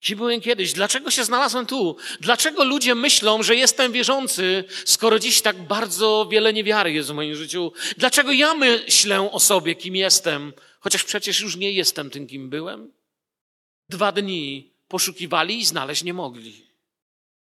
Gdzie 0.00 0.16
byłem 0.16 0.40
kiedyś? 0.40 0.72
Dlaczego 0.72 1.10
się 1.10 1.24
znalazłem 1.24 1.66
tu? 1.66 1.96
Dlaczego 2.20 2.64
ludzie 2.64 2.94
myślą, 2.94 3.42
że 3.42 3.56
jestem 3.56 3.92
wierzący, 3.92 4.64
skoro 4.84 5.18
dziś 5.18 5.42
tak 5.42 5.62
bardzo 5.62 6.28
wiele 6.30 6.52
niewiary 6.52 6.92
jest 6.92 7.10
w 7.10 7.14
moim 7.14 7.34
życiu? 7.34 7.72
Dlaczego 7.96 8.32
ja 8.32 8.54
myślę 8.54 9.32
o 9.32 9.40
sobie, 9.40 9.74
kim 9.74 9.96
jestem, 9.96 10.52
chociaż 10.80 11.04
przecież 11.04 11.40
już 11.40 11.56
nie 11.56 11.72
jestem 11.72 12.10
tym, 12.10 12.26
kim 12.26 12.50
byłem? 12.50 12.92
Dwa 13.88 14.12
dni 14.12 14.72
poszukiwali 14.88 15.58
i 15.58 15.64
znaleźć 15.64 16.04
nie 16.04 16.14
mogli. 16.14 16.66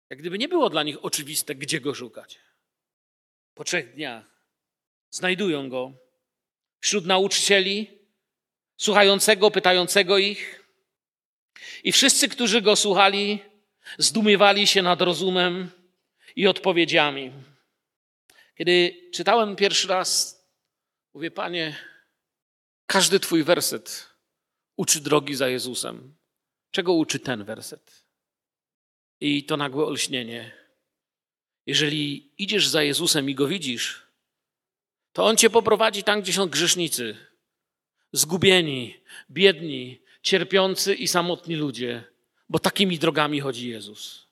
Jak 0.10 0.20
gdyby 0.20 0.38
nie 0.38 0.48
było 0.48 0.70
dla 0.70 0.84
nich 0.84 1.06
oczywiste, 1.06 1.56
gdzie 1.56 1.82
go 1.82 1.96
szukać. 1.96 2.40
Po 3.54 3.64
trzech 3.64 3.94
dniach 3.94 4.26
znajdują 5.10 5.70
go 5.70 5.94
wśród 6.80 7.06
nauczycieli, 7.06 7.88
słuchającego, 8.78 9.52
pytającego 9.52 10.18
ich. 10.18 10.65
I 11.84 11.92
wszyscy, 11.92 12.30
którzy 12.30 12.62
go 12.62 12.76
słuchali, 12.76 13.40
zdumiewali 13.98 14.68
się 14.68 14.82
nad 14.82 15.02
rozumem 15.02 15.72
i 16.36 16.48
odpowiedziami. 16.48 17.32
Kiedy 18.56 19.02
czytałem 19.14 19.56
pierwszy 19.56 19.88
raz, 19.88 20.40
mówię, 21.14 21.32
Panie, 21.32 21.76
każdy 22.86 23.20
Twój 23.20 23.44
werset 23.44 24.10
uczy 24.76 25.02
drogi 25.02 25.36
za 25.36 25.50
Jezusem. 25.50 26.16
Czego 26.72 26.94
uczy 26.94 27.20
ten 27.20 27.44
werset? 27.44 28.06
I 29.20 29.44
to 29.44 29.58
nagłe 29.58 29.86
olśnienie. 29.86 30.52
Jeżeli 31.66 32.32
idziesz 32.38 32.68
za 32.68 32.84
Jezusem 32.84 33.30
i 33.30 33.36
go 33.36 33.48
widzisz, 33.48 34.02
to 35.14 35.26
on 35.26 35.38
cię 35.38 35.50
poprowadzi 35.50 36.04
tam, 36.04 36.22
gdzie 36.22 36.34
są 36.34 36.48
grzesznicy, 36.48 37.18
zgubieni, 38.12 39.00
biedni, 39.32 40.02
cierpiący 40.26 40.96
i 40.96 41.08
samotni 41.08 41.56
ludzie, 41.56 42.04
bo 42.50 42.60
takimi 42.60 43.00
drogami 43.00 43.40
chodzi 43.40 43.70
Jezus. 43.70 44.28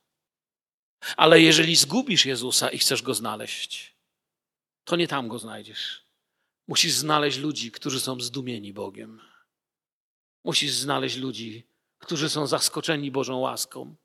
Ale 1.17 1.41
jeżeli 1.41 1.75
zgubisz 1.75 2.25
Jezusa 2.25 2.69
i 2.69 2.77
chcesz 2.77 3.01
go 3.01 3.13
znaleźć, 3.13 3.95
to 4.83 4.95
nie 4.95 5.07
tam 5.07 5.27
go 5.27 5.39
znajdziesz. 5.39 6.03
Musisz 6.67 6.93
znaleźć 6.93 7.37
ludzi, 7.37 7.71
którzy 7.71 7.99
są 7.99 8.19
zdumieni 8.19 8.73
Bogiem. 8.73 9.21
Musisz 10.43 10.71
znaleźć 10.71 11.17
ludzi, 11.17 11.63
którzy 11.99 12.29
są 12.29 12.47
zaskoczeni 12.47 13.11
Bożą 13.11 13.37
łaską. 13.37 13.95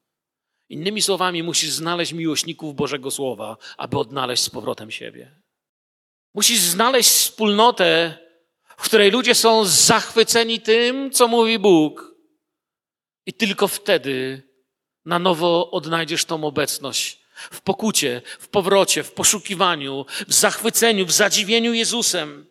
Innymi 0.69 1.03
słowami, 1.03 1.43
musisz 1.43 1.71
znaleźć 1.71 2.13
miłośników 2.13 2.75
Bożego 2.75 3.11
Słowa, 3.11 3.57
aby 3.77 3.99
odnaleźć 3.99 4.43
z 4.43 4.51
powrotem 4.51 4.91
siebie. 4.91 5.41
Musisz 6.35 6.61
znaleźć 6.61 7.11
wspólnotę, 7.11 8.19
w 8.79 8.83
której 8.83 9.11
ludzie 9.11 9.35
są 9.35 9.65
zachwyceni 9.65 10.61
tym, 10.61 11.11
co 11.11 11.29
mówi 11.29 11.59
Bóg. 11.59 12.15
I 13.27 13.33
tylko 13.33 13.69
wtedy 13.69 14.43
na 15.05 15.19
nowo 15.19 15.71
odnajdziesz 15.71 16.25
tą 16.25 16.45
obecność 16.45 17.21
w 17.51 17.61
pokucie, 17.61 18.23
w 18.39 18.49
powrocie, 18.49 19.03
w 19.03 19.13
poszukiwaniu, 19.13 20.07
w 20.29 20.35
zachwyceniu, 20.35 21.07
w 21.07 21.13
zadziwieniu 21.13 21.75
Jezusem. 21.75 22.47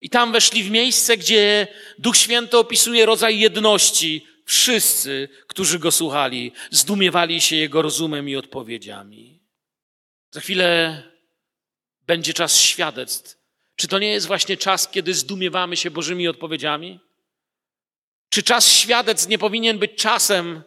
I 0.00 0.10
tam 0.10 0.32
weszli 0.32 0.62
w 0.62 0.70
miejsce, 0.70 1.16
gdzie 1.16 1.66
Duch 1.98 2.16
Święty 2.16 2.58
opisuje 2.58 3.06
rodzaj 3.06 3.38
jedności. 3.38 4.26
Wszyscy, 4.46 5.28
którzy 5.46 5.78
go 5.78 5.90
słuchali, 5.90 6.52
zdumiewali 6.70 7.40
się 7.40 7.56
jego 7.56 7.82
rozumem 7.82 8.28
i 8.28 8.36
odpowiedziami. 8.36 9.40
Za 10.30 10.40
chwilę 10.40 11.02
będzie 12.06 12.34
czas 12.34 12.56
świadectw. 12.56 13.43
Czy 13.76 13.88
to 13.88 13.98
nie 13.98 14.08
jest 14.08 14.26
właśnie 14.26 14.56
czas, 14.56 14.88
kiedy 14.88 15.14
zdumiewamy 15.14 15.76
się 15.76 15.90
Bożymi 15.90 16.28
odpowiedziami? 16.28 17.00
Czy 18.28 18.42
czas 18.42 18.68
świadectw 18.72 19.28
nie 19.28 19.38
powinien 19.38 19.78
być 19.78 19.94
czasem, 19.94 20.62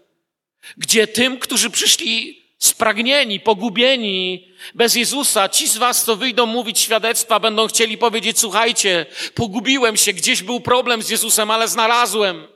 gdzie 0.78 1.08
tym, 1.08 1.40
którzy 1.40 1.70
przyszli 1.70 2.44
spragnieni, 2.60 3.40
pogubieni, 3.40 4.48
bez 4.76 4.96
Jezusa, 4.96 5.50
ci 5.50 5.68
z 5.68 5.78
was, 5.78 6.06
co 6.06 6.16
wyjdą 6.16 6.46
mówić 6.46 6.80
świadectwa, 6.80 7.40
będą 7.40 7.68
chcieli 7.68 7.98
powiedzieć, 7.98 8.40
słuchajcie, 8.40 9.06
pogubiłem 9.36 9.98
się, 9.98 10.14
gdzieś 10.14 10.44
był 10.44 10.60
problem 10.60 11.02
z 11.02 11.10
Jezusem, 11.10 11.52
ale 11.52 11.68
znalazłem. 11.68 12.48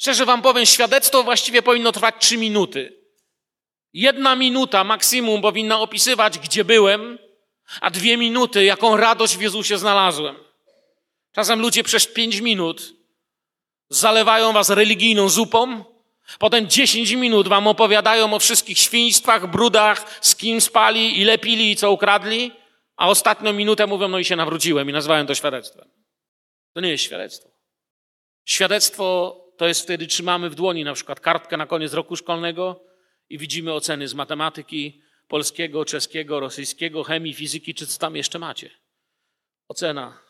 Szczerze 0.00 0.24
wam 0.24 0.42
powiem, 0.42 0.66
świadectwo 0.66 1.22
właściwie 1.22 1.62
powinno 1.62 1.92
trwać 1.92 2.14
trzy 2.18 2.36
minuty. 2.36 3.04
Jedna 3.92 4.36
minuta 4.36 4.84
maksimum 4.84 5.42
powinna 5.42 5.80
opisywać, 5.80 6.38
gdzie 6.38 6.64
byłem, 6.64 7.18
a 7.80 7.90
dwie 7.90 8.16
minuty, 8.16 8.64
jaką 8.64 8.96
radość 8.96 9.36
w 9.36 9.40
Jezusie 9.40 9.78
znalazłem. 9.78 10.36
Czasem 11.32 11.60
ludzie 11.60 11.82
przez 11.82 12.06
pięć 12.06 12.40
minut 12.40 12.94
zalewają 13.88 14.52
was 14.52 14.70
religijną 14.70 15.28
zupą, 15.28 15.84
potem 16.38 16.68
dziesięć 16.68 17.12
minut 17.12 17.48
wam 17.48 17.66
opowiadają 17.66 18.34
o 18.34 18.38
wszystkich 18.38 18.78
świństwach, 18.78 19.50
brudach, 19.50 20.18
z 20.20 20.36
kim 20.36 20.60
spali, 20.60 21.20
ile 21.20 21.38
pili 21.38 21.70
i 21.70 21.76
co 21.76 21.92
ukradli, 21.92 22.52
a 22.96 23.08
ostatnią 23.08 23.52
minutę 23.52 23.86
mówią, 23.86 24.08
no 24.08 24.18
i 24.18 24.24
się 24.24 24.36
nawróciłem 24.36 24.90
i 24.90 24.92
nazywają 24.92 25.26
to 25.26 25.34
świadectwem. 25.34 25.88
To 26.72 26.80
nie 26.80 26.90
jest 26.90 27.04
świadectwo. 27.04 27.48
Świadectwo 28.44 29.36
to 29.56 29.66
jest 29.66 29.82
wtedy, 29.82 30.06
trzymamy 30.06 30.50
w 30.50 30.54
dłoni 30.54 30.84
na 30.84 30.94
przykład 30.94 31.20
kartkę 31.20 31.56
na 31.56 31.66
koniec 31.66 31.92
roku 31.92 32.16
szkolnego 32.16 32.80
i 33.28 33.38
widzimy 33.38 33.72
oceny 33.72 34.08
z 34.08 34.14
matematyki, 34.14 35.02
polskiego, 35.28 35.84
czeskiego, 35.84 36.40
rosyjskiego, 36.40 37.04
chemii, 37.04 37.34
fizyki, 37.34 37.74
czy 37.74 37.86
co 37.86 37.98
tam 37.98 38.16
jeszcze 38.16 38.38
macie. 38.38 38.70
Ocena. 39.68 40.24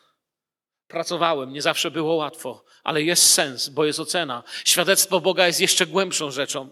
Pracowałem, 0.89 1.53
nie 1.53 1.63
zawsze 1.63 1.91
było 1.91 2.15
łatwo, 2.15 2.65
ale 2.83 3.03
jest 3.03 3.33
sens, 3.33 3.69
bo 3.69 3.85
jest 3.85 4.01
ocena. 4.01 4.43
Świadectwo 4.65 5.21
Boga 5.21 5.47
jest 5.47 5.61
jeszcze 5.61 5.87
głębszą 5.87 6.31
rzeczą. 6.31 6.69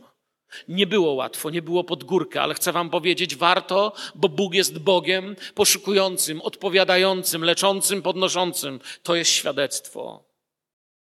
Nie 0.69 0.87
było 0.87 1.13
łatwo, 1.13 1.51
nie 1.51 1.63
było 1.63 1.85
pod 1.85 2.05
górkę, 2.05 2.43
ale 2.43 2.55
chcę 2.55 2.73
Wam 2.73 2.91
powiedzieć, 2.91 3.37
warto, 3.37 3.93
bo 4.15 4.29
Bóg 4.29 4.55
jest 4.55 4.79
Bogiem 4.79 5.37
poszukującym, 5.55 6.41
odpowiadającym, 6.41 7.45
leczącym, 7.45 8.03
podnoszącym. 8.03 8.81
To 9.03 9.15
jest 9.15 9.31
świadectwo. 9.31 10.25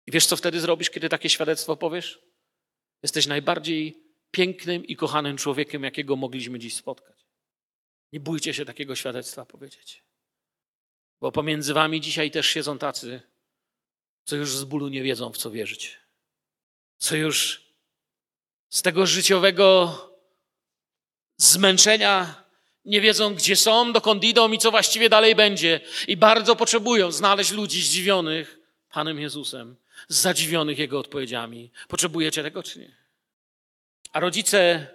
I 0.07 0.11
wiesz, 0.11 0.25
co 0.25 0.37
wtedy 0.37 0.59
zrobisz, 0.59 0.89
kiedy 0.89 1.09
takie 1.09 1.29
świadectwo 1.29 1.77
powiesz? 1.77 2.19
Jesteś 3.03 3.27
najbardziej 3.27 4.06
pięknym 4.31 4.85
i 4.85 4.95
kochanym 4.95 5.37
człowiekiem, 5.37 5.83
jakiego 5.83 6.15
mogliśmy 6.15 6.59
dziś 6.59 6.75
spotkać. 6.75 7.25
Nie 8.13 8.19
bójcie 8.19 8.53
się 8.53 8.65
takiego 8.65 8.95
świadectwa 8.95 9.45
powiedzieć. 9.45 10.03
Bo 11.21 11.31
pomiędzy 11.31 11.73
wami 11.73 12.01
dzisiaj 12.01 12.31
też 12.31 12.47
siedzą 12.47 12.77
tacy, 12.77 13.21
co 14.23 14.35
już 14.35 14.57
z 14.57 14.63
bólu 14.63 14.87
nie 14.87 15.03
wiedzą, 15.03 15.31
w 15.31 15.37
co 15.37 15.51
wierzyć. 15.51 15.97
Co 16.97 17.15
już 17.15 17.67
z 18.69 18.81
tego 18.81 19.05
życiowego 19.05 19.93
zmęczenia 21.37 22.43
nie 22.85 23.01
wiedzą, 23.01 23.35
gdzie 23.35 23.55
są, 23.55 23.93
dokąd 23.93 24.23
idą 24.23 24.51
i 24.51 24.57
co 24.57 24.71
właściwie 24.71 25.09
dalej 25.09 25.35
będzie. 25.35 25.79
I 26.07 26.17
bardzo 26.17 26.55
potrzebują 26.55 27.11
znaleźć 27.11 27.51
ludzi 27.51 27.81
zdziwionych 27.81 28.59
Panem 28.89 29.19
Jezusem, 29.19 29.75
zadziwionych 30.07 30.79
Jego 30.79 30.99
odpowiedziami. 30.99 31.71
Potrzebujecie 31.87 32.43
tego, 32.43 32.63
czy 32.63 32.79
nie? 32.79 33.06
A 34.11 34.19
rodzice, 34.19 34.87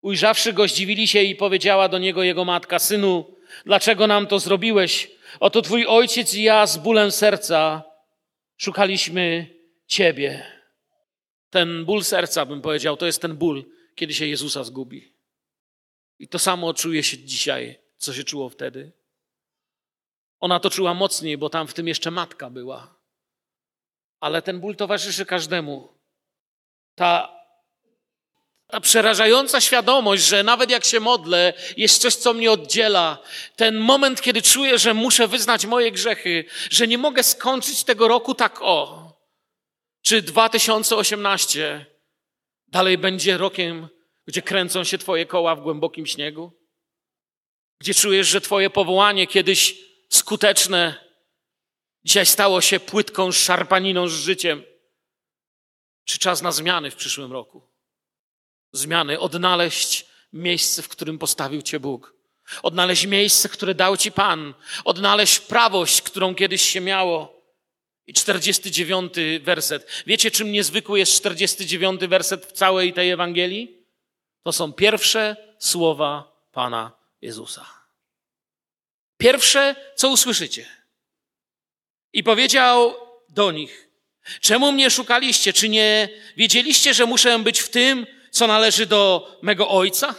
ujrzawszy 0.00 0.52
go, 0.52 0.68
zdziwili 0.68 1.08
się 1.08 1.22
i 1.22 1.36
powiedziała 1.36 1.88
do 1.88 1.98
niego 1.98 2.22
jego 2.22 2.44
matka: 2.44 2.78
Synu, 2.78 3.36
dlaczego 3.66 4.06
nam 4.06 4.26
to 4.26 4.38
zrobiłeś? 4.38 5.10
Oto 5.40 5.62
twój 5.62 5.86
ojciec 5.86 6.34
i 6.34 6.42
ja 6.42 6.66
z 6.66 6.78
bólem 6.78 7.10
serca 7.12 7.82
szukaliśmy 8.56 9.54
ciebie. 9.86 10.46
Ten 11.50 11.84
ból 11.84 12.04
serca, 12.04 12.46
bym 12.46 12.62
powiedział, 12.62 12.96
to 12.96 13.06
jest 13.06 13.22
ten 13.22 13.36
ból, 13.36 13.64
kiedy 13.94 14.14
się 14.14 14.26
Jezusa 14.26 14.64
zgubi. 14.64 15.12
I 16.18 16.28
to 16.28 16.38
samo 16.38 16.74
czuje 16.74 17.02
się 17.02 17.18
dzisiaj, 17.18 17.78
co 17.96 18.12
się 18.12 18.24
czuło 18.24 18.48
wtedy. 18.48 18.92
Ona 20.40 20.60
to 20.60 20.70
czuła 20.70 20.94
mocniej, 20.94 21.38
bo 21.38 21.50
tam 21.50 21.66
w 21.66 21.74
tym 21.74 21.88
jeszcze 21.88 22.10
matka 22.10 22.50
była. 22.50 22.94
Ale 24.20 24.42
ten 24.42 24.60
ból 24.60 24.76
towarzyszy 24.76 25.26
każdemu. 25.26 25.88
Ta 26.94 27.41
ta 28.72 28.80
przerażająca 28.80 29.60
świadomość, 29.60 30.24
że 30.24 30.42
nawet 30.42 30.70
jak 30.70 30.84
się 30.84 31.00
modlę, 31.00 31.52
jest 31.76 32.02
coś, 32.02 32.14
co 32.14 32.34
mnie 32.34 32.52
oddziela. 32.52 33.18
Ten 33.56 33.78
moment, 33.78 34.20
kiedy 34.20 34.42
czuję, 34.42 34.78
że 34.78 34.94
muszę 34.94 35.28
wyznać 35.28 35.66
moje 35.66 35.92
grzechy, 35.92 36.44
że 36.70 36.86
nie 36.86 36.98
mogę 36.98 37.22
skończyć 37.22 37.84
tego 37.84 38.08
roku 38.08 38.34
tak 38.34 38.58
o. 38.62 39.08
Czy 40.02 40.22
2018 40.22 41.86
dalej 42.68 42.98
będzie 42.98 43.38
rokiem, 43.38 43.88
gdzie 44.26 44.42
kręcą 44.42 44.84
się 44.84 44.98
Twoje 44.98 45.26
koła 45.26 45.56
w 45.56 45.62
głębokim 45.62 46.06
śniegu? 46.06 46.52
Gdzie 47.80 47.94
czujesz, 47.94 48.28
że 48.28 48.40
Twoje 48.40 48.70
powołanie 48.70 49.26
kiedyś 49.26 49.74
skuteczne, 50.10 50.94
dzisiaj 52.04 52.26
stało 52.26 52.60
się 52.60 52.80
płytką 52.80 53.32
szarpaniną 53.32 54.08
z 54.08 54.14
życiem? 54.14 54.62
Czy 56.04 56.18
czas 56.18 56.42
na 56.42 56.52
zmiany 56.52 56.90
w 56.90 56.96
przyszłym 56.96 57.32
roku? 57.32 57.71
Zmiany, 58.72 59.20
odnaleźć 59.20 60.06
miejsce, 60.32 60.82
w 60.82 60.88
którym 60.88 61.18
postawił 61.18 61.62
Cię 61.62 61.80
Bóg. 61.80 62.14
Odnaleźć 62.62 63.06
miejsce, 63.06 63.48
które 63.48 63.74
dał 63.74 63.96
Ci 63.96 64.12
Pan. 64.12 64.54
Odnaleźć 64.84 65.38
prawość, 65.38 66.02
którą 66.02 66.34
kiedyś 66.34 66.62
się 66.62 66.80
miało. 66.80 67.42
I 68.06 68.14
49 68.14 69.12
werset. 69.42 70.02
Wiecie, 70.06 70.30
czym 70.30 70.52
niezwykły 70.52 70.98
jest 70.98 71.16
49 71.16 72.00
werset 72.00 72.46
w 72.46 72.52
całej 72.52 72.92
tej 72.92 73.10
Ewangelii? 73.10 73.86
To 74.42 74.52
są 74.52 74.72
pierwsze 74.72 75.36
słowa 75.58 76.32
Pana 76.52 76.92
Jezusa. 77.20 77.66
Pierwsze, 79.18 79.76
co 79.96 80.08
usłyszycie. 80.08 80.66
I 82.12 82.24
powiedział 82.24 82.94
do 83.28 83.52
nich, 83.52 83.88
czemu 84.40 84.72
mnie 84.72 84.90
szukaliście? 84.90 85.52
Czy 85.52 85.68
nie 85.68 86.08
wiedzieliście, 86.36 86.94
że 86.94 87.06
muszę 87.06 87.38
być 87.38 87.60
w 87.60 87.68
tym, 87.68 88.06
co 88.32 88.46
należy 88.46 88.86
do 88.86 89.30
mego 89.42 89.68
ojca? 89.68 90.14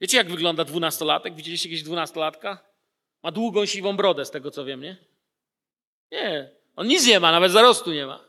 Wiecie, 0.00 0.16
jak 0.16 0.30
wygląda 0.30 0.64
dwunastolatek? 0.64 1.34
Widzieliście 1.34 1.68
jakiegoś 1.68 1.84
dwunastolatka? 1.84 2.58
Ma 3.22 3.30
długą, 3.30 3.66
siwą 3.66 3.96
brodę, 3.96 4.24
z 4.24 4.30
tego 4.30 4.50
co 4.50 4.64
wiem, 4.64 4.80
nie? 4.80 4.96
Nie. 6.10 6.50
On 6.76 6.86
nic 6.86 7.06
nie 7.06 7.20
ma, 7.20 7.32
nawet 7.32 7.52
zarostu 7.52 7.92
nie 7.92 8.06
ma. 8.06 8.24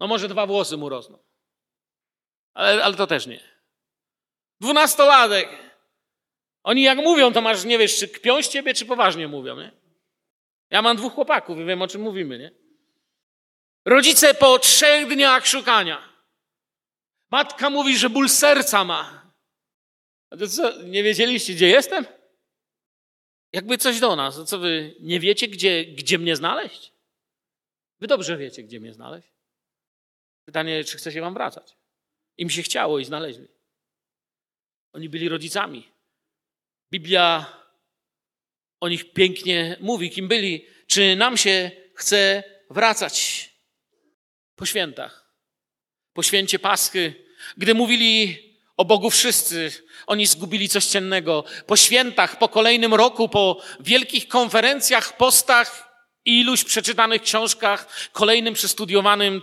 No 0.00 0.06
może 0.06 0.28
dwa 0.28 0.46
włosy 0.46 0.76
mu 0.76 0.88
rosną. 0.88 1.18
Ale, 2.54 2.84
ale 2.84 2.94
to 2.94 3.06
też 3.06 3.26
nie. 3.26 3.40
Dwunastolatek. 4.60 5.48
Oni 6.62 6.82
jak 6.82 6.98
mówią, 6.98 7.32
to 7.32 7.40
masz, 7.40 7.64
nie 7.64 7.78
wiesz, 7.78 7.98
czy 7.98 8.08
kpią 8.08 8.42
z 8.42 8.48
ciebie, 8.48 8.74
czy 8.74 8.86
poważnie 8.86 9.28
mówią, 9.28 9.56
nie? 9.56 9.72
Ja 10.70 10.82
mam 10.82 10.96
dwóch 10.96 11.14
chłopaków 11.14 11.58
i 11.58 11.64
wiem, 11.64 11.82
o 11.82 11.88
czym 11.88 12.00
mówimy, 12.00 12.38
nie? 12.38 12.50
Rodzice 13.84 14.34
po 14.34 14.58
trzech 14.58 15.08
dniach 15.08 15.46
szukania. 15.46 16.13
Matka 17.30 17.70
mówi, 17.70 17.98
że 17.98 18.10
ból 18.10 18.28
serca 18.28 18.84
ma. 18.84 19.32
A 20.30 20.36
to 20.36 20.48
co, 20.48 20.82
nie 20.82 21.02
wiedzieliście, 21.02 21.54
gdzie 21.54 21.68
jestem? 21.68 22.06
Jakby 23.52 23.78
coś 23.78 24.00
do 24.00 24.16
nas. 24.16 24.44
Co 24.48 24.58
wy 24.58 24.94
nie 25.00 25.20
wiecie, 25.20 25.48
gdzie, 25.48 25.84
gdzie 25.84 26.18
mnie 26.18 26.36
znaleźć? 26.36 26.92
Wy 28.00 28.06
dobrze 28.06 28.36
wiecie, 28.36 28.62
gdzie 28.62 28.80
mnie 28.80 28.92
znaleźć. 28.92 29.28
Pytanie, 30.44 30.84
czy 30.84 30.96
chce 30.96 31.12
się 31.12 31.20
wam 31.20 31.34
wracać? 31.34 31.76
Im 32.36 32.50
się 32.50 32.62
chciało 32.62 32.98
i 32.98 33.04
znaleźli. 33.04 33.48
Oni 34.92 35.08
byli 35.08 35.28
rodzicami. 35.28 35.92
Biblia 36.92 37.46
o 38.80 38.88
nich 38.88 39.12
pięknie 39.12 39.76
mówi, 39.80 40.10
kim 40.10 40.28
byli. 40.28 40.66
Czy 40.86 41.16
nam 41.16 41.36
się 41.36 41.70
chce 41.94 42.42
wracać 42.70 43.50
po 44.56 44.66
świętach, 44.66 45.23
po 46.14 46.22
święcie 46.22 46.58
Paschy, 46.58 47.14
gdy 47.56 47.74
mówili 47.74 48.38
o 48.76 48.84
Bogu 48.84 49.10
wszyscy, 49.10 49.72
oni 50.06 50.26
zgubili 50.26 50.68
coś 50.68 50.86
cennego. 50.86 51.44
Po 51.66 51.76
świętach, 51.76 52.38
po 52.38 52.48
kolejnym 52.48 52.94
roku, 52.94 53.28
po 53.28 53.62
wielkich 53.80 54.28
konferencjach, 54.28 55.16
postach 55.16 55.94
i 56.24 56.40
iluś 56.40 56.64
przeczytanych 56.64 57.22
książkach, 57.22 58.10
kolejnym 58.12 58.54
przestudiowanym 58.54 59.42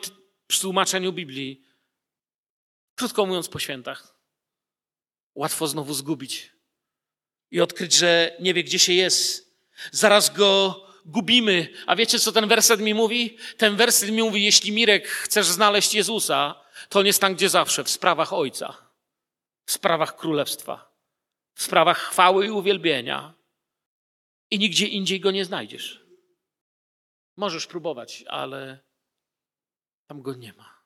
tłumaczeniu 0.62 1.14
Biblii. 1.14 1.62
Krótko 2.96 3.26
mówiąc, 3.26 3.50
po 3.50 3.60
świętach. 3.60 4.16
Łatwo 5.36 5.68
znowu 5.68 5.94
zgubić 5.94 6.52
i 7.52 7.62
odkryć, 7.62 7.94
że 7.94 8.36
nie 8.40 8.54
wie, 8.54 8.64
gdzie 8.64 8.80
się 8.80 8.94
jest. 8.94 9.52
Zaraz 9.92 10.34
go 10.34 10.82
gubimy. 11.06 11.68
A 11.86 11.96
wiecie, 11.96 12.20
co 12.20 12.32
ten 12.32 12.48
werset 12.48 12.82
mi 12.82 12.94
mówi? 12.94 13.38
Ten 13.58 13.76
werset 13.76 14.12
mi 14.12 14.24
mówi, 14.24 14.44
jeśli 14.44 14.72
Mirek 14.72 15.08
chcesz 15.08 15.46
znaleźć 15.48 15.94
Jezusa, 15.94 16.61
to 16.90 17.00
on 17.00 17.06
jest 17.06 17.22
tam, 17.22 17.36
gdzie 17.36 17.50
zawsze, 17.50 17.84
w 17.84 17.90
sprawach 17.90 18.34
Ojca, 18.34 18.92
w 19.66 19.72
sprawach 19.72 20.16
Królestwa, 20.16 20.92
w 21.54 21.64
sprawach 21.64 21.98
chwały 21.98 22.46
i 22.46 22.52
uwielbienia. 22.52 23.34
I 24.52 24.60
nigdzie 24.60 24.88
indziej 24.88 25.20
go 25.20 25.32
nie 25.32 25.46
znajdziesz. 25.46 26.06
Możesz 27.38 27.68
próbować, 27.68 28.24
ale 28.28 28.80
tam 30.08 30.22
go 30.22 30.34
nie 30.34 30.54
ma. 30.54 30.82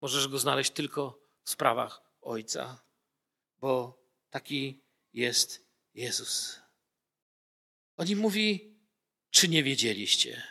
Możesz 0.00 0.28
go 0.28 0.38
znaleźć 0.38 0.70
tylko 0.70 1.22
w 1.44 1.50
sprawach 1.50 2.02
Ojca, 2.20 2.84
bo 3.58 4.02
taki 4.30 4.82
jest 5.12 5.66
Jezus. 5.94 6.60
On 7.96 8.08
im 8.08 8.18
mówi, 8.18 8.76
czy 9.30 9.48
nie 9.48 9.62
wiedzieliście, 9.62 10.42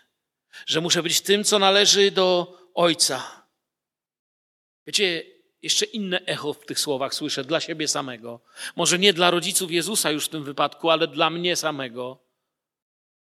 że 0.65 0.81
muszę 0.81 1.03
być 1.03 1.21
tym, 1.21 1.43
co 1.43 1.59
należy 1.59 2.11
do 2.11 2.57
Ojca. 2.73 3.40
Wiecie, 4.87 5.23
jeszcze 5.61 5.85
inne 5.85 6.19
echo 6.25 6.53
w 6.53 6.65
tych 6.65 6.79
słowach 6.79 7.13
słyszę 7.13 7.43
dla 7.43 7.59
siebie 7.59 7.87
samego. 7.87 8.41
Może 8.75 8.99
nie 8.99 9.13
dla 9.13 9.31
rodziców 9.31 9.71
Jezusa 9.71 10.11
już 10.11 10.25
w 10.25 10.29
tym 10.29 10.43
wypadku, 10.43 10.89
ale 10.89 11.07
dla 11.07 11.29
mnie 11.29 11.55
samego. 11.55 12.19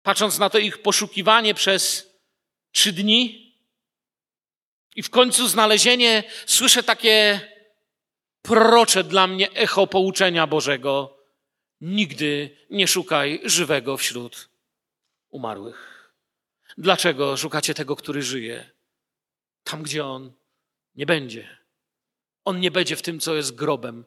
Patrząc 0.03 0.39
na 0.39 0.49
to 0.49 0.57
ich 0.57 0.81
poszukiwanie 0.81 1.53
przez 1.53 2.09
trzy 2.71 2.93
dni 2.93 3.49
i 4.95 5.03
w 5.03 5.09
końcu 5.09 5.47
znalezienie, 5.47 6.23
słyszę 6.45 6.83
takie 6.83 7.41
prorocze 8.41 9.03
dla 9.03 9.27
mnie 9.27 9.51
echo 9.51 9.88
pouczenia 9.88 10.47
Bożego. 10.47 11.17
Nigdy 11.81 12.57
nie 12.69 12.88
szukaj 12.88 13.41
żywego 13.43 13.97
wśród 13.97 14.49
umarłych. 15.29 16.12
Dlaczego 16.77 17.38
szukacie 17.38 17.73
tego, 17.73 17.95
który 17.95 18.21
żyje? 18.21 18.69
Tam, 19.63 19.83
gdzie 19.83 20.05
on 20.05 20.38
nie 20.95 21.06
będzie. 21.06 21.58
On 22.45 22.60
nie 22.60 22.71
będzie 22.71 22.95
w 22.95 23.02
tym, 23.02 23.19
co 23.19 23.36
jest 23.36 23.56
grobem, 23.56 24.06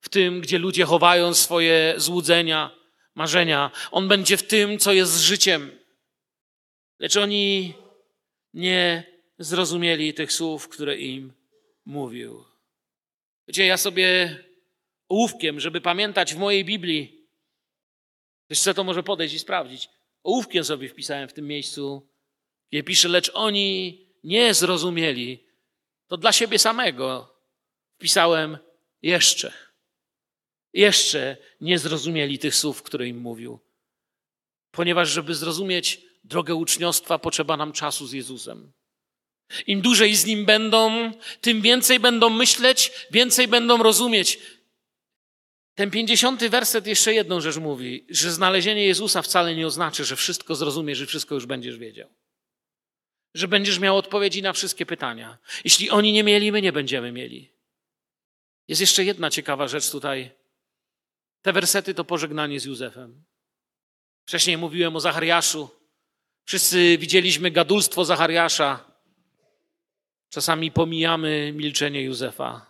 w 0.00 0.08
tym, 0.08 0.40
gdzie 0.40 0.58
ludzie 0.58 0.84
chowają 0.84 1.34
swoje 1.34 1.94
złudzenia, 1.96 2.70
marzenia. 3.14 3.70
On 3.90 4.08
będzie 4.08 4.36
w 4.36 4.46
tym, 4.46 4.78
co 4.78 4.92
jest 4.92 5.20
życiem. 5.20 5.78
Lecz 6.98 7.16
oni 7.16 7.74
nie 8.54 9.04
zrozumieli 9.38 10.14
tych 10.14 10.32
słów, 10.32 10.68
które 10.68 10.98
im 10.98 11.32
mówił. 11.84 12.44
Wiecie, 13.48 13.66
ja 13.66 13.76
sobie 13.76 14.38
ołówkiem, 15.08 15.60
żeby 15.60 15.80
pamiętać 15.80 16.34
w 16.34 16.38
mojej 16.38 16.64
Biblii. 16.64 17.28
Ktoś 18.44 18.58
chce 18.58 18.74
to 18.74 18.84
może 18.84 19.02
podejść 19.02 19.34
i 19.34 19.38
sprawdzić. 19.38 19.88
Ołówkiem 20.22 20.64
sobie 20.64 20.88
wpisałem 20.88 21.28
w 21.28 21.32
tym 21.32 21.46
miejscu, 21.46 22.08
gdzie 22.70 22.82
pisze, 22.82 23.08
lecz 23.08 23.30
oni 23.34 24.00
nie 24.24 24.54
zrozumieli. 24.54 25.45
To 26.08 26.16
dla 26.16 26.32
siebie 26.32 26.58
samego 26.58 27.36
wpisałem 27.94 28.58
jeszcze. 29.02 29.52
Jeszcze 30.72 31.36
nie 31.60 31.78
zrozumieli 31.78 32.38
tych 32.38 32.54
słów, 32.54 32.82
które 32.82 33.08
im 33.08 33.18
mówił. 33.18 33.60
Ponieważ, 34.70 35.08
żeby 35.08 35.34
zrozumieć 35.34 36.02
drogę 36.24 36.54
uczniostwa, 36.54 37.18
potrzeba 37.18 37.56
nam 37.56 37.72
czasu 37.72 38.06
z 38.06 38.12
Jezusem. 38.12 38.72
Im 39.66 39.80
dłużej 39.80 40.16
z 40.16 40.26
Nim 40.26 40.44
będą, 40.44 41.12
tym 41.40 41.62
więcej 41.62 42.00
będą 42.00 42.30
myśleć, 42.30 42.92
więcej 43.10 43.48
będą 43.48 43.82
rozumieć. 43.82 44.38
Ten 45.74 45.90
pięćdziesiąty 45.90 46.50
werset 46.50 46.86
jeszcze 46.86 47.14
jedną 47.14 47.40
rzecz 47.40 47.56
mówi, 47.56 48.06
że 48.10 48.32
znalezienie 48.32 48.86
Jezusa 48.86 49.22
wcale 49.22 49.54
nie 49.54 49.66
oznacza, 49.66 50.04
że 50.04 50.16
wszystko 50.16 50.54
zrozumiesz, 50.54 50.98
że 50.98 51.06
wszystko 51.06 51.34
już 51.34 51.46
będziesz 51.46 51.78
wiedział. 51.78 52.08
Że 53.36 53.48
będziesz 53.48 53.78
miał 53.78 53.96
odpowiedzi 53.96 54.42
na 54.42 54.52
wszystkie 54.52 54.86
pytania. 54.86 55.38
Jeśli 55.64 55.90
oni 55.90 56.12
nie 56.12 56.24
mieli, 56.24 56.52
my 56.52 56.62
nie 56.62 56.72
będziemy 56.72 57.12
mieli. 57.12 57.50
Jest 58.68 58.80
jeszcze 58.80 59.04
jedna 59.04 59.30
ciekawa 59.30 59.68
rzecz 59.68 59.90
tutaj. 59.90 60.30
Te 61.42 61.52
wersety 61.52 61.94
to 61.94 62.04
pożegnanie 62.04 62.60
z 62.60 62.64
Józefem. 62.64 63.24
Wcześniej 64.24 64.56
mówiłem 64.58 64.96
o 64.96 65.00
Zachariaszu. 65.00 65.68
Wszyscy 66.44 66.98
widzieliśmy 66.98 67.50
gadulstwo 67.50 68.04
Zachariasza. 68.04 68.84
Czasami 70.30 70.70
pomijamy 70.70 71.52
milczenie 71.52 72.02
Józefa. 72.02 72.66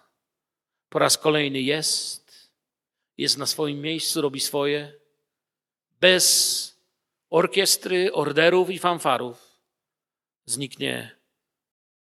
Po 0.88 0.98
raz 0.98 1.18
kolejny 1.18 1.60
jest 1.60 2.26
jest 3.18 3.38
na 3.38 3.46
swoim 3.46 3.80
miejscu, 3.80 4.20
robi 4.20 4.40
swoje, 4.40 4.92
bez 6.00 6.76
orkiestry, 7.30 8.12
orderów 8.12 8.70
i 8.70 8.78
fanfarów, 8.78 9.45
zniknie 10.46 11.16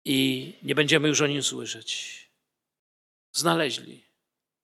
i 0.04 0.52
nie 0.62 0.74
będziemy 0.74 1.08
już 1.08 1.20
o 1.20 1.26
nim 1.26 1.42
słyszeć. 1.42 2.20
Znaleźli, 3.32 4.04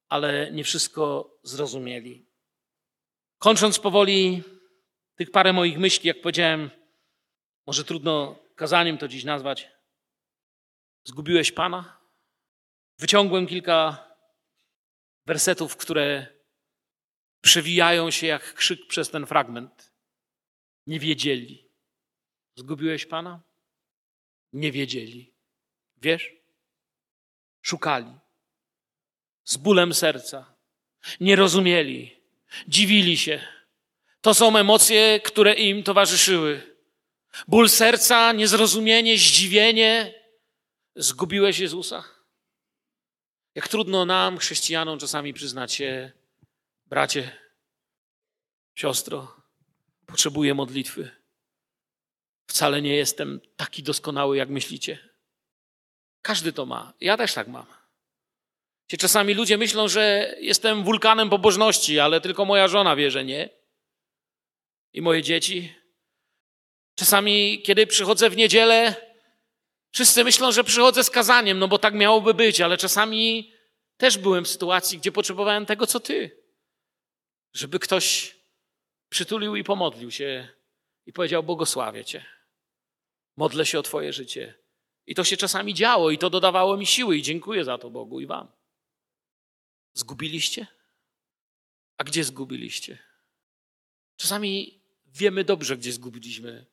ale 0.09 0.53
nie 0.53 0.65
wszystko 0.65 1.31
zrozumieli. 1.43 2.27
Kończąc 3.39 3.79
powoli 3.79 4.43
tych 5.17 5.31
parę 5.31 5.53
moich 5.53 5.79
myśli, 5.79 6.09
jak 6.09 6.21
powiedziałem, 6.21 6.71
może 7.67 7.85
trudno 7.85 8.39
kazaniem 8.55 8.99
to 8.99 9.09
dziś 9.09 9.25
nazwać. 9.25 9.69
Zgubiłeś 11.05 11.53
Pana? 11.53 12.01
Wyciągłem 12.99 13.47
kilka 13.47 14.09
wersetów, 15.27 15.77
które 15.77 16.27
przewijają 17.41 18.11
się 18.11 18.27
jak 18.27 18.55
krzyk 18.55 18.87
przez 18.87 19.11
ten 19.11 19.27
fragment. 19.27 19.93
Nie 20.87 21.01
wiedzieli. 21.01 21.69
Zgubiłeś 22.55 23.07
Pana? 23.07 23.41
Nie 24.53 24.73
wiedzieli. 24.73 25.35
Wiesz? 25.97 26.33
Szukali. 27.63 28.13
Z 29.45 29.57
bólem 29.57 29.95
serca. 29.95 30.55
Nie 31.21 31.37
rozumieli. 31.37 32.17
Dziwili 32.69 33.19
się. 33.19 33.47
To 34.21 34.35
są 34.35 34.57
emocje, 34.57 35.21
które 35.21 35.55
im 35.55 35.83
towarzyszyły. 35.83 36.77
Ból 37.49 37.69
serca, 37.69 38.33
niezrozumienie, 38.33 39.19
zdziwienie. 39.19 40.15
Zgubiłeś 40.97 41.59
Jezusa? 41.59 42.05
Jak 43.55 43.69
trudno 43.69 44.05
nam, 44.05 44.39
chrześcijanom, 44.39 44.99
czasami 44.99 45.35
przyznać 45.35 45.73
się, 45.73 46.13
bracie, 46.87 47.39
siostro, 48.75 49.37
potrzebuję 50.07 50.55
modlitwy. 50.55 51.26
Wcale 52.47 52.83
nie 52.83 52.97
jestem 52.97 53.41
taki 53.57 53.83
doskonały, 53.83 54.37
jak 54.37 54.49
myślicie. 54.49 54.99
Każdy 56.23 56.53
to 56.53 56.67
ma. 56.67 56.93
Ja 57.01 57.17
też 57.17 57.35
tak 57.35 57.49
mam. 57.49 57.67
Czasami 58.99 59.35
ludzie 59.35 59.59
myślą, 59.59 59.89
że 59.89 60.35
jestem 60.41 60.85
wulkanem 60.85 61.31
pobożności, 61.31 62.01
ale 62.01 62.21
tylko 62.21 62.45
moja 62.45 62.69
żona 62.69 62.97
wie, 62.97 63.11
że 63.11 63.25
nie. 63.25 63.49
I 64.93 65.03
moje 65.03 65.23
dzieci. 65.23 65.75
Czasami, 66.95 67.63
kiedy 67.63 67.87
przychodzę 67.87 68.31
w 68.31 68.37
niedzielę, 68.37 68.95
wszyscy 69.93 70.25
myślą, 70.25 70.53
że 70.53 70.65
przychodzę 70.65 71.05
z 71.05 71.11
kazaniem, 71.11 71.59
no 71.59 71.69
bo 71.69 71.79
tak 71.79 71.95
miałoby 71.95 72.35
być, 72.35 72.61
ale 72.61 72.77
czasami 72.77 73.53
też 73.97 74.19
byłem 74.19 74.45
w 74.45 74.49
sytuacji, 74.49 74.99
gdzie 74.99 75.13
potrzebowałem 75.13 75.67
tego, 75.67 75.87
co 75.87 76.01
ty. 76.01 76.43
Żeby 77.53 77.79
ktoś 77.79 78.37
przytulił 79.09 79.57
i 79.57 79.65
pomodlił 79.65 80.11
się 80.11 80.49
i 81.07 81.13
powiedział: 81.13 81.43
Błogosławię 81.43 82.05
Cię. 82.05 82.36
Modlę 83.37 83.67
się 83.67 83.79
o 83.79 83.83
Twoje 83.83 84.13
życie. 84.13 84.55
I 85.07 85.15
to 85.15 85.25
się 85.25 85.37
czasami 85.37 85.75
działo, 85.75 86.11
i 86.11 86.19
to 86.19 86.31
dodawało 86.31 86.77
mi 86.77 86.87
siły, 86.87 87.17
i 87.17 87.23
dziękuję 87.23 87.65
za 87.65 87.79
to 87.79 87.91
Bogu 87.91 88.21
i 88.21 88.27
Wam. 88.27 88.49
Zgubiliście? 89.95 90.67
A 91.97 92.05
gdzie 92.05 92.25
zgubiliście? 92.25 92.99
Czasami 94.17 94.81
wiemy 95.07 95.45
dobrze, 95.45 95.77
gdzie 95.77 95.93
zgubiliśmy. 95.93 96.67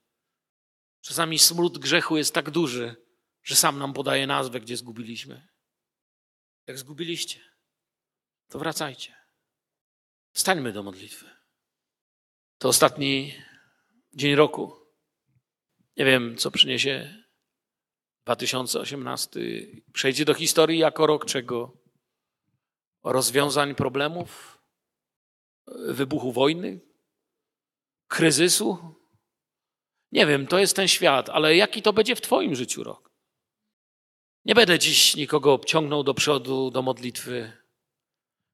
Czasami 1.01 1.39
smród 1.39 1.77
grzechu 1.77 2.17
jest 2.17 2.33
tak 2.33 2.49
duży, 2.49 2.95
że 3.43 3.55
sam 3.55 3.79
nam 3.79 3.93
podaje 3.93 4.27
nazwę, 4.27 4.59
gdzie 4.59 4.77
zgubiliśmy. 4.77 5.47
Jak 6.67 6.77
zgubiliście, 6.77 7.39
to 8.49 8.59
wracajcie. 8.59 9.15
Stańmy 10.33 10.73
do 10.73 10.83
modlitwy. 10.83 11.29
To 12.57 12.69
ostatni 12.69 13.35
dzień 14.13 14.35
roku. 14.35 14.82
Nie 15.97 16.05
wiem, 16.05 16.37
co 16.37 16.51
przyniesie 16.51 17.23
2018. 18.25 19.39
Przejdzie 19.93 20.25
do 20.25 20.33
historii 20.33 20.79
jako 20.79 21.07
rok 21.07 21.25
czego? 21.25 21.77
Rozwiązań 23.03 23.75
problemów, 23.75 24.61
wybuchu 25.87 26.31
wojny, 26.31 26.79
kryzysu. 28.07 28.95
Nie 30.11 30.25
wiem, 30.25 30.47
to 30.47 30.59
jest 30.59 30.75
ten 30.75 30.87
świat, 30.87 31.29
ale 31.29 31.55
jaki 31.55 31.81
to 31.81 31.93
będzie 31.93 32.15
w 32.15 32.21
Twoim 32.21 32.55
życiu 32.55 32.83
rok? 32.83 33.11
Nie 34.45 34.55
będę 34.55 34.79
dziś 34.79 35.15
nikogo 35.15 35.53
obciągnął 35.53 36.03
do 36.03 36.13
przodu, 36.13 36.71
do 36.71 36.81
modlitwy, 36.81 37.51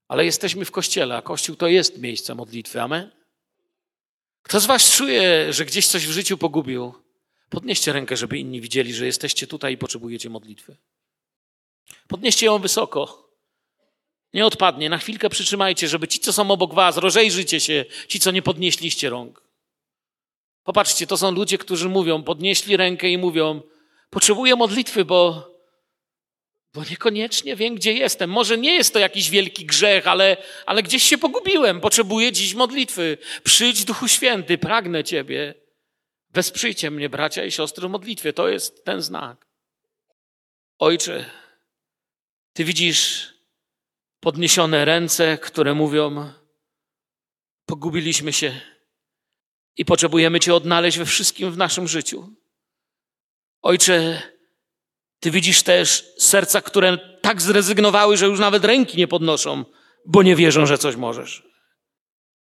ale 0.08 0.24
jesteśmy 0.24 0.64
w 0.64 0.70
kościele, 0.70 1.16
a 1.16 1.22
kościół 1.22 1.56
to 1.56 1.68
jest 1.68 1.98
miejsce 1.98 2.34
modlitwy. 2.34 2.80
Amen? 2.80 3.10
Kto 4.42 4.60
z 4.60 4.66
Was 4.66 4.96
czuje, 4.96 5.52
że 5.52 5.64
gdzieś 5.64 5.86
coś 5.86 6.06
w 6.06 6.10
życiu 6.10 6.38
pogubił? 6.38 7.09
Podnieście 7.50 7.92
rękę, 7.92 8.16
żeby 8.16 8.38
inni 8.38 8.60
widzieli, 8.60 8.94
że 8.94 9.06
jesteście 9.06 9.46
tutaj 9.46 9.72
i 9.72 9.78
potrzebujecie 9.78 10.30
modlitwy. 10.30 10.76
Podnieście 12.08 12.46
ją 12.46 12.58
wysoko. 12.58 13.30
Nie 14.34 14.46
odpadnie. 14.46 14.90
Na 14.90 14.98
chwilkę 14.98 15.30
przytrzymajcie, 15.30 15.88
żeby 15.88 16.08
ci, 16.08 16.18
co 16.20 16.32
są 16.32 16.50
obok 16.50 16.74
Was, 16.74 16.96
rozejrzyjcie 16.96 17.60
się, 17.60 17.84
ci, 18.08 18.20
co 18.20 18.30
nie 18.30 18.42
podnieśliście 18.42 19.10
rąk. 19.10 19.42
Popatrzcie, 20.64 21.06
to 21.06 21.16
są 21.16 21.30
ludzie, 21.30 21.58
którzy 21.58 21.88
mówią, 21.88 22.22
podnieśli 22.22 22.76
rękę 22.76 23.08
i 23.08 23.18
mówią, 23.18 23.62
potrzebuję 24.10 24.56
modlitwy, 24.56 25.04
bo, 25.04 25.50
bo 26.74 26.84
niekoniecznie 26.90 27.56
wiem, 27.56 27.74
gdzie 27.74 27.92
jestem. 27.92 28.30
Może 28.30 28.58
nie 28.58 28.74
jest 28.74 28.92
to 28.92 28.98
jakiś 28.98 29.30
wielki 29.30 29.66
grzech, 29.66 30.06
ale, 30.06 30.36
ale 30.66 30.82
gdzieś 30.82 31.02
się 31.02 31.18
pogubiłem. 31.18 31.80
Potrzebuję 31.80 32.32
dziś 32.32 32.54
modlitwy. 32.54 33.18
Przyjdź, 33.44 33.84
Duchu 33.84 34.08
Święty, 34.08 34.58
pragnę 34.58 35.04
Ciebie. 35.04 35.54
Wesprzyjcie 36.32 36.90
mnie, 36.90 37.08
bracia 37.08 37.44
i 37.44 37.50
siostry, 37.50 37.88
w 37.88 37.90
modlitwie. 37.90 38.32
To 38.32 38.48
jest 38.48 38.84
ten 38.84 39.02
znak. 39.02 39.46
Ojcze, 40.78 41.30
Ty 42.52 42.64
widzisz 42.64 43.34
podniesione 44.20 44.84
ręce, 44.84 45.38
które 45.38 45.74
mówią: 45.74 46.32
Pogubiliśmy 47.66 48.32
się 48.32 48.60
i 49.76 49.84
potrzebujemy 49.84 50.40
Cię 50.40 50.54
odnaleźć 50.54 50.98
we 50.98 51.04
wszystkim 51.04 51.52
w 51.52 51.56
naszym 51.56 51.88
życiu. 51.88 52.34
Ojcze, 53.62 54.22
Ty 55.20 55.30
widzisz 55.30 55.62
też 55.62 56.14
serca, 56.18 56.60
które 56.60 56.98
tak 57.20 57.42
zrezygnowały, 57.42 58.16
że 58.16 58.26
już 58.26 58.40
nawet 58.40 58.64
ręki 58.64 58.98
nie 58.98 59.08
podnoszą, 59.08 59.64
bo 60.06 60.22
nie 60.22 60.36
wierzą, 60.36 60.66
że 60.66 60.78
coś 60.78 60.96
możesz. 60.96 61.42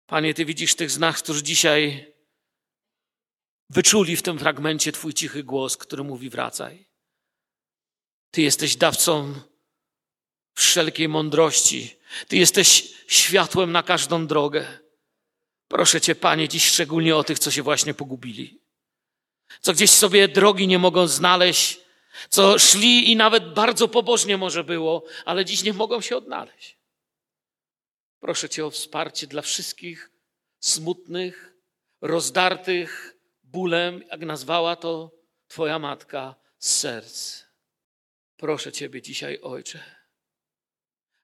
Panie, 0.07 0.33
Ty 0.33 0.45
widzisz 0.45 0.75
tych 0.75 0.91
z 0.91 0.99
nas, 0.99 1.21
którzy 1.21 1.43
dzisiaj 1.43 2.14
wyczuli 3.69 4.15
w 4.15 4.21
tym 4.21 4.39
fragmencie 4.39 4.91
Twój 4.91 5.13
cichy 5.13 5.43
głos, 5.43 5.78
który 5.78 6.04
mówi: 6.04 6.30
wracaj. 6.30 6.88
Ty 8.32 8.41
jesteś 8.41 8.75
dawcą 8.75 9.34
wszelkiej 10.54 11.08
mądrości. 11.08 11.95
Ty 12.28 12.38
jesteś 12.38 12.93
światłem 13.08 13.71
na 13.71 13.84
każdą 13.84 14.28
drogę. 14.28 14.80
Proszę 15.67 16.01
Cię, 16.01 16.15
Panie, 16.15 16.49
dziś 16.49 16.65
szczególnie 16.65 17.15
o 17.15 17.23
tych, 17.23 17.39
co 17.39 17.51
się 17.51 17.63
właśnie 17.63 17.93
pogubili. 17.93 18.62
Co 19.62 19.73
gdzieś 19.73 19.91
sobie 19.91 20.28
drogi 20.28 20.67
nie 20.67 20.80
mogą 20.80 21.08
znaleźć, 21.08 21.80
co 22.30 22.60
szli 22.60 23.12
i 23.12 23.15
nawet 23.15 23.54
bardzo 23.54 23.88
pobożnie 23.88 24.38
może 24.38 24.63
było, 24.63 25.04
ale 25.25 25.45
dziś 25.45 25.63
nie 25.63 25.73
mogą 25.73 26.01
się 26.01 26.17
odnaleźć. 26.17 26.78
Proszę 28.19 28.49
Cię 28.49 28.65
o 28.65 28.71
wsparcie 28.71 29.28
dla 29.28 29.41
wszystkich 29.41 30.12
smutnych, 30.60 31.54
rozdartych 32.01 33.14
bólem, 33.55 34.03
jak 34.11 34.21
nazwała 34.21 34.75
to 34.75 35.11
Twoja 35.47 35.79
matka, 35.79 36.35
z 36.59 36.77
serc. 36.77 37.43
Proszę 38.37 38.71
Ciebie 38.71 39.01
dzisiaj, 39.01 39.39
Ojcze, 39.41 39.79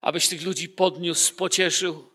abyś 0.02 0.28
tych 0.28 0.42
ludzi 0.42 0.70
podniósł, 0.70 1.36
pocieszył, 1.36 2.12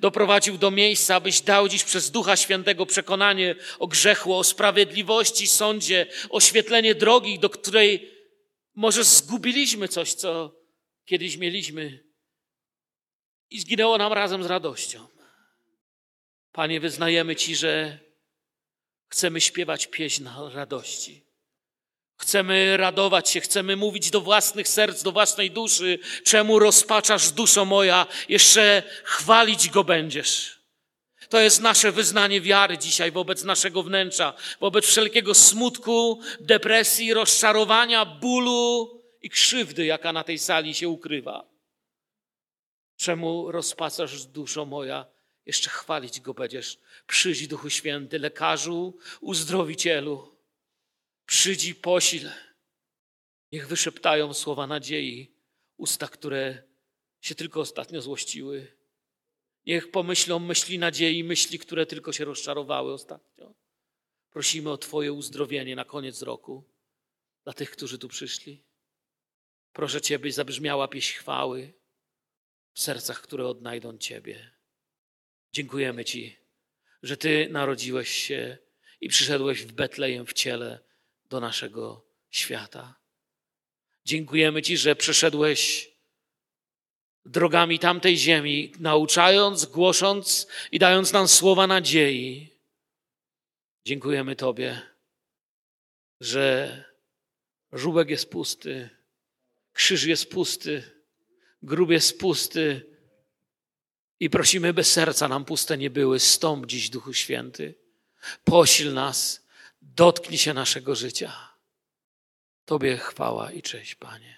doprowadził 0.00 0.58
do 0.58 0.70
miejsca, 0.70 1.14
abyś 1.14 1.40
dał 1.40 1.68
dziś 1.68 1.84
przez 1.84 2.10
Ducha 2.10 2.36
Świętego 2.36 2.86
przekonanie 2.86 3.54
o 3.78 3.86
grzechu, 3.86 4.34
o 4.34 4.44
sprawiedliwości, 4.44 5.46
sądzie, 5.46 6.06
oświetlenie 6.30 6.94
drogi, 6.94 7.38
do 7.38 7.50
której 7.50 8.10
może 8.74 9.04
zgubiliśmy 9.04 9.88
coś, 9.88 10.14
co 10.14 10.60
kiedyś 11.04 11.36
mieliśmy 11.36 12.04
i 13.50 13.60
zginęło 13.60 13.98
nam 13.98 14.12
razem 14.12 14.42
z 14.42 14.46
radością. 14.46 15.06
Panie, 16.52 16.80
wyznajemy 16.80 17.36
Ci, 17.36 17.56
że 17.56 18.05
chcemy 19.08 19.40
śpiewać 19.40 19.86
pieśń 19.86 20.24
radości. 20.52 21.26
Chcemy 22.16 22.76
radować 22.76 23.30
się, 23.30 23.40
chcemy 23.40 23.76
mówić 23.76 24.10
do 24.10 24.20
własnych 24.20 24.68
serc, 24.68 25.02
do 25.02 25.12
własnej 25.12 25.50
duszy. 25.50 25.98
Czemu 26.24 26.58
rozpaczasz, 26.58 27.30
duszo 27.30 27.64
moja? 27.64 28.06
Jeszcze 28.28 28.82
chwalić 29.04 29.70
go 29.70 29.84
będziesz. 29.84 30.56
To 31.28 31.40
jest 31.40 31.60
nasze 31.60 31.92
wyznanie 31.92 32.40
wiary 32.40 32.78
dzisiaj 32.78 33.12
wobec 33.12 33.44
naszego 33.44 33.82
wnętrza, 33.82 34.34
wobec 34.60 34.86
wszelkiego 34.86 35.34
smutku, 35.34 36.20
depresji, 36.40 37.14
rozczarowania, 37.14 38.04
bólu 38.04 38.90
i 39.22 39.30
krzywdy, 39.30 39.86
jaka 39.86 40.12
na 40.12 40.24
tej 40.24 40.38
sali 40.38 40.74
się 40.74 40.88
ukrywa. 40.88 41.44
Czemu 42.96 43.52
rozpaczasz, 43.52 44.24
duszo 44.24 44.64
moja? 44.64 45.06
Jeszcze 45.46 45.70
chwalić 45.70 46.20
go 46.20 46.34
będziesz. 46.34 46.78
Przyjdź, 47.06 47.48
Duchu 47.48 47.70
Święty, 47.70 48.18
lekarzu, 48.18 48.98
uzdrowicielu. 49.20 50.36
Przyjdź 51.26 51.74
posil. 51.74 52.30
Niech 53.52 53.68
wyszeptają 53.68 54.34
słowa 54.34 54.66
nadziei 54.66 55.36
usta, 55.76 56.08
które 56.08 56.62
się 57.20 57.34
tylko 57.34 57.60
ostatnio 57.60 58.02
złościły. 58.02 58.76
Niech 59.66 59.90
pomyślą 59.90 60.38
myśli 60.38 60.78
nadziei, 60.78 61.24
myśli, 61.24 61.58
które 61.58 61.86
tylko 61.86 62.12
się 62.12 62.24
rozczarowały 62.24 62.92
ostatnio. 62.92 63.54
Prosimy 64.30 64.70
o 64.70 64.78
Twoje 64.78 65.12
uzdrowienie 65.12 65.76
na 65.76 65.84
koniec 65.84 66.22
roku 66.22 66.64
dla 67.44 67.52
tych, 67.52 67.70
którzy 67.70 67.98
tu 67.98 68.08
przyszli. 68.08 68.62
Proszę 69.72 70.00
Cię, 70.00 70.18
byś 70.18 70.34
zabrzmiała 70.34 70.88
pieśń 70.88 71.18
chwały 71.18 71.72
w 72.72 72.80
sercach, 72.80 73.20
które 73.20 73.48
odnajdą 73.48 73.98
Ciebie. 73.98 74.55
Dziękujemy 75.56 76.04
Ci, 76.04 76.36
że 77.02 77.16
Ty 77.16 77.48
narodziłeś 77.50 78.08
się 78.10 78.58
i 79.00 79.08
przyszedłeś 79.08 79.62
w 79.62 79.72
Betlejem 79.72 80.26
w 80.26 80.32
ciele 80.32 80.80
do 81.30 81.40
naszego 81.40 82.06
świata. 82.30 82.94
Dziękujemy 84.04 84.62
Ci, 84.62 84.76
że 84.76 84.96
przeszedłeś 84.96 85.90
drogami 87.24 87.78
tamtej 87.78 88.18
ziemi, 88.18 88.72
nauczając, 88.78 89.64
głosząc 89.64 90.46
i 90.72 90.78
dając 90.78 91.12
nam 91.12 91.28
słowa 91.28 91.66
nadziei. 91.66 92.52
Dziękujemy 93.84 94.36
Tobie, 94.36 94.82
że 96.20 96.84
żółbek 97.72 98.10
jest 98.10 98.30
pusty, 98.30 98.90
krzyż 99.72 100.04
jest 100.04 100.30
pusty, 100.30 100.82
grób 101.62 101.90
jest 101.90 102.18
pusty 102.18 102.95
i 104.20 104.30
prosimy, 104.30 104.72
by 104.72 104.84
serca 104.84 105.28
nam 105.28 105.44
puste 105.44 105.78
nie 105.78 105.90
były. 105.90 106.20
Stąp 106.20 106.66
dziś, 106.66 106.90
Duchu 106.90 107.12
Święty. 107.12 107.74
Posil 108.44 108.94
nas, 108.94 109.46
dotknij 109.82 110.38
się 110.38 110.54
naszego 110.54 110.94
życia. 110.94 111.56
Tobie 112.64 112.96
chwała 112.96 113.52
i 113.52 113.62
cześć, 113.62 113.94
Panie. 113.94 114.36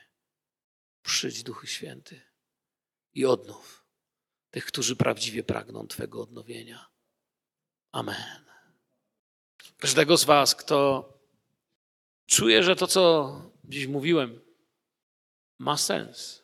Przyjdź, 1.02 1.42
Duchu 1.42 1.66
Święty, 1.66 2.20
i 3.14 3.26
odnów 3.26 3.84
tych, 4.50 4.64
którzy 4.64 4.96
prawdziwie 4.96 5.42
pragną 5.42 5.86
Twego 5.86 6.22
odnowienia. 6.22 6.88
Amen. 7.92 8.44
Każdego 9.78 10.16
z 10.16 10.24
Was, 10.24 10.54
kto 10.54 11.08
czuje, 12.26 12.62
że 12.62 12.76
to, 12.76 12.86
co 12.86 13.42
dziś 13.64 13.86
mówiłem, 13.86 14.40
ma 15.58 15.76
sens. 15.76 16.42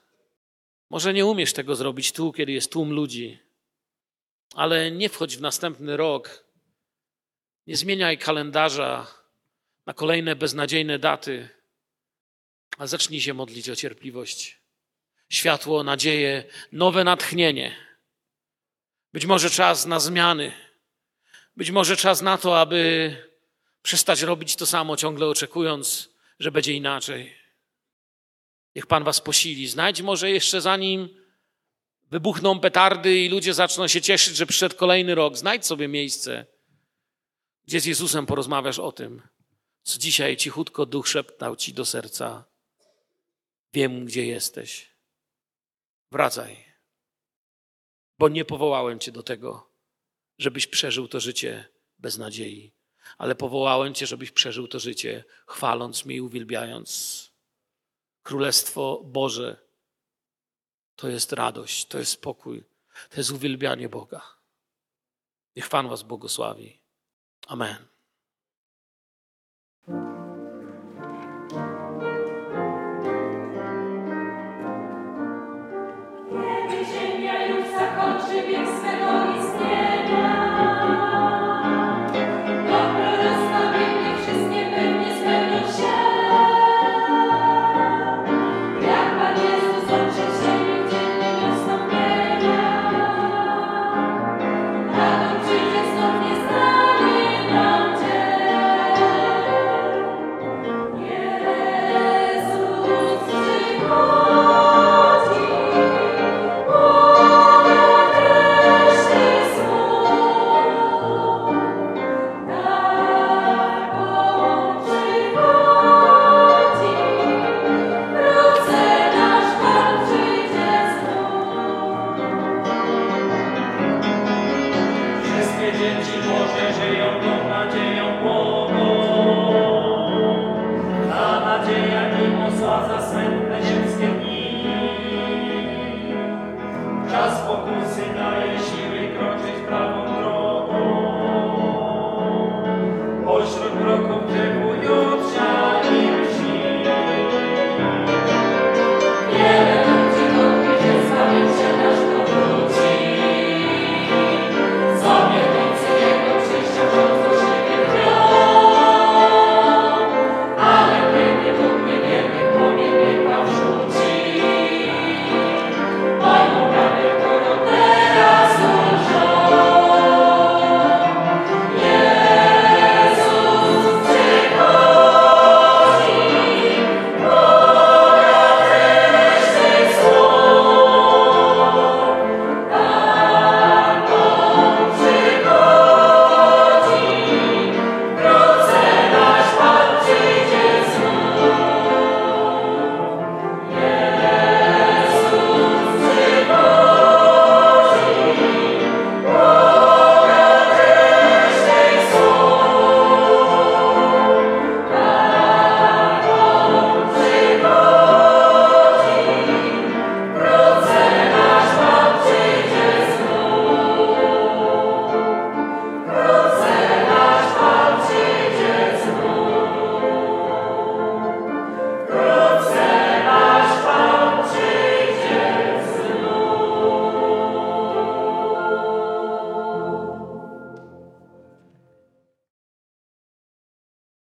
Może 0.95 1.13
nie 1.13 1.27
umiesz 1.27 1.53
tego 1.53 1.77
zrobić 1.77 2.13
tu, 2.13 2.33
kiedy 2.33 2.53
jest 2.53 2.73
tłum 2.73 2.93
ludzi, 2.93 3.39
ale 4.55 4.91
nie 4.91 5.09
wchodź 5.09 5.37
w 5.37 5.41
następny 5.41 5.97
rok. 5.97 6.45
Nie 7.67 7.77
zmieniaj 7.77 8.19
kalendarza 8.19 9.07
na 9.87 9.95
kolejne 9.95 10.37
beznadziejne 10.37 10.99
daty, 10.99 11.49
a 12.79 12.87
zacznij 12.87 13.21
się 13.21 13.35
modlić 13.35 13.71
o 13.71 13.77
cierpliwość, 13.77 14.59
światło, 15.29 15.85
nadzieję, 15.85 16.45
nowe 16.73 17.05
natchnienie. 17.05 17.77
Być 19.13 19.27
może 19.27 19.51
czas 19.51 19.87
na 19.87 20.01
zmiany. 20.01 20.53
Być 21.57 21.71
może 21.71 21.97
czas 21.97 22.23
na 22.23 22.39
to, 22.39 22.61
aby 22.61 23.17
przestać 23.83 24.23
robić 24.23 24.57
to 24.57 24.67
samo, 24.67 24.97
ciągle 24.97 25.27
oczekując, 25.27 26.11
że 26.39 26.53
będzie 26.53 26.73
inaczej. 26.73 27.44
Niech 28.75 28.87
Pan 28.87 29.05
Was 29.05 29.21
posili. 29.21 29.69
Znajdź 29.69 30.03
może 30.03 30.31
jeszcze 30.31 30.61
zanim 30.61 31.09
wybuchną 32.11 32.61
petardy 32.61 33.19
i 33.19 33.29
ludzie 33.29 33.55
zaczną 33.55 33.89
się 33.89 34.01
cieszyć, 34.01 34.37
że 34.37 34.47
przyszedł 34.47 34.77
kolejny 34.77 35.15
rok. 35.15 35.37
Znajdź 35.37 35.67
sobie 35.67 35.89
miejsce, 35.89 36.47
gdzie 37.67 37.81
z 37.81 37.85
Jezusem 37.85 38.27
porozmawiasz 38.27 38.79
o 38.79 38.93
tym, 38.93 39.23
co 39.83 39.99
dzisiaj 39.99 40.37
cichutko 40.37 40.87
duch 40.87 41.09
szeptał 41.09 41.57
Ci 41.57 41.73
do 41.73 41.85
serca. 41.85 42.45
Wiem, 43.73 44.05
gdzie 44.05 44.27
jesteś. 44.27 44.91
Wracaj, 46.13 46.65
bo 48.19 48.29
nie 48.29 48.45
powołałem 48.45 48.99
Cię 48.99 49.13
do 49.13 49.23
tego, 49.23 49.71
żebyś 50.39 50.67
przeżył 50.67 51.09
to 51.09 51.21
życie 51.21 51.69
bez 51.99 52.19
nadziei, 52.19 52.73
ale 53.19 53.35
powołałem 53.35 53.95
Cię, 53.95 54.07
żebyś 54.07 54.31
przeżył 54.31 54.69
to 54.69 54.79
życie 54.79 55.25
chwaląc 55.47 56.05
mnie 56.05 56.17
i 56.17 56.21
uwielbiając. 56.21 57.34
Królestwo 58.25 59.01
Boże 59.05 59.57
to 60.97 61.09
jest 61.09 61.33
radość, 61.33 61.87
to 61.87 61.99
jest 61.99 62.13
spokój, 62.13 62.65
to 63.11 63.17
jest 63.17 63.31
uwielbianie 63.31 63.89
Boga. 63.89 64.23
Niech 65.57 65.69
Pan 65.69 65.89
Was 65.89 66.03
błogosławi. 66.03 66.81
Amen. 67.47 67.94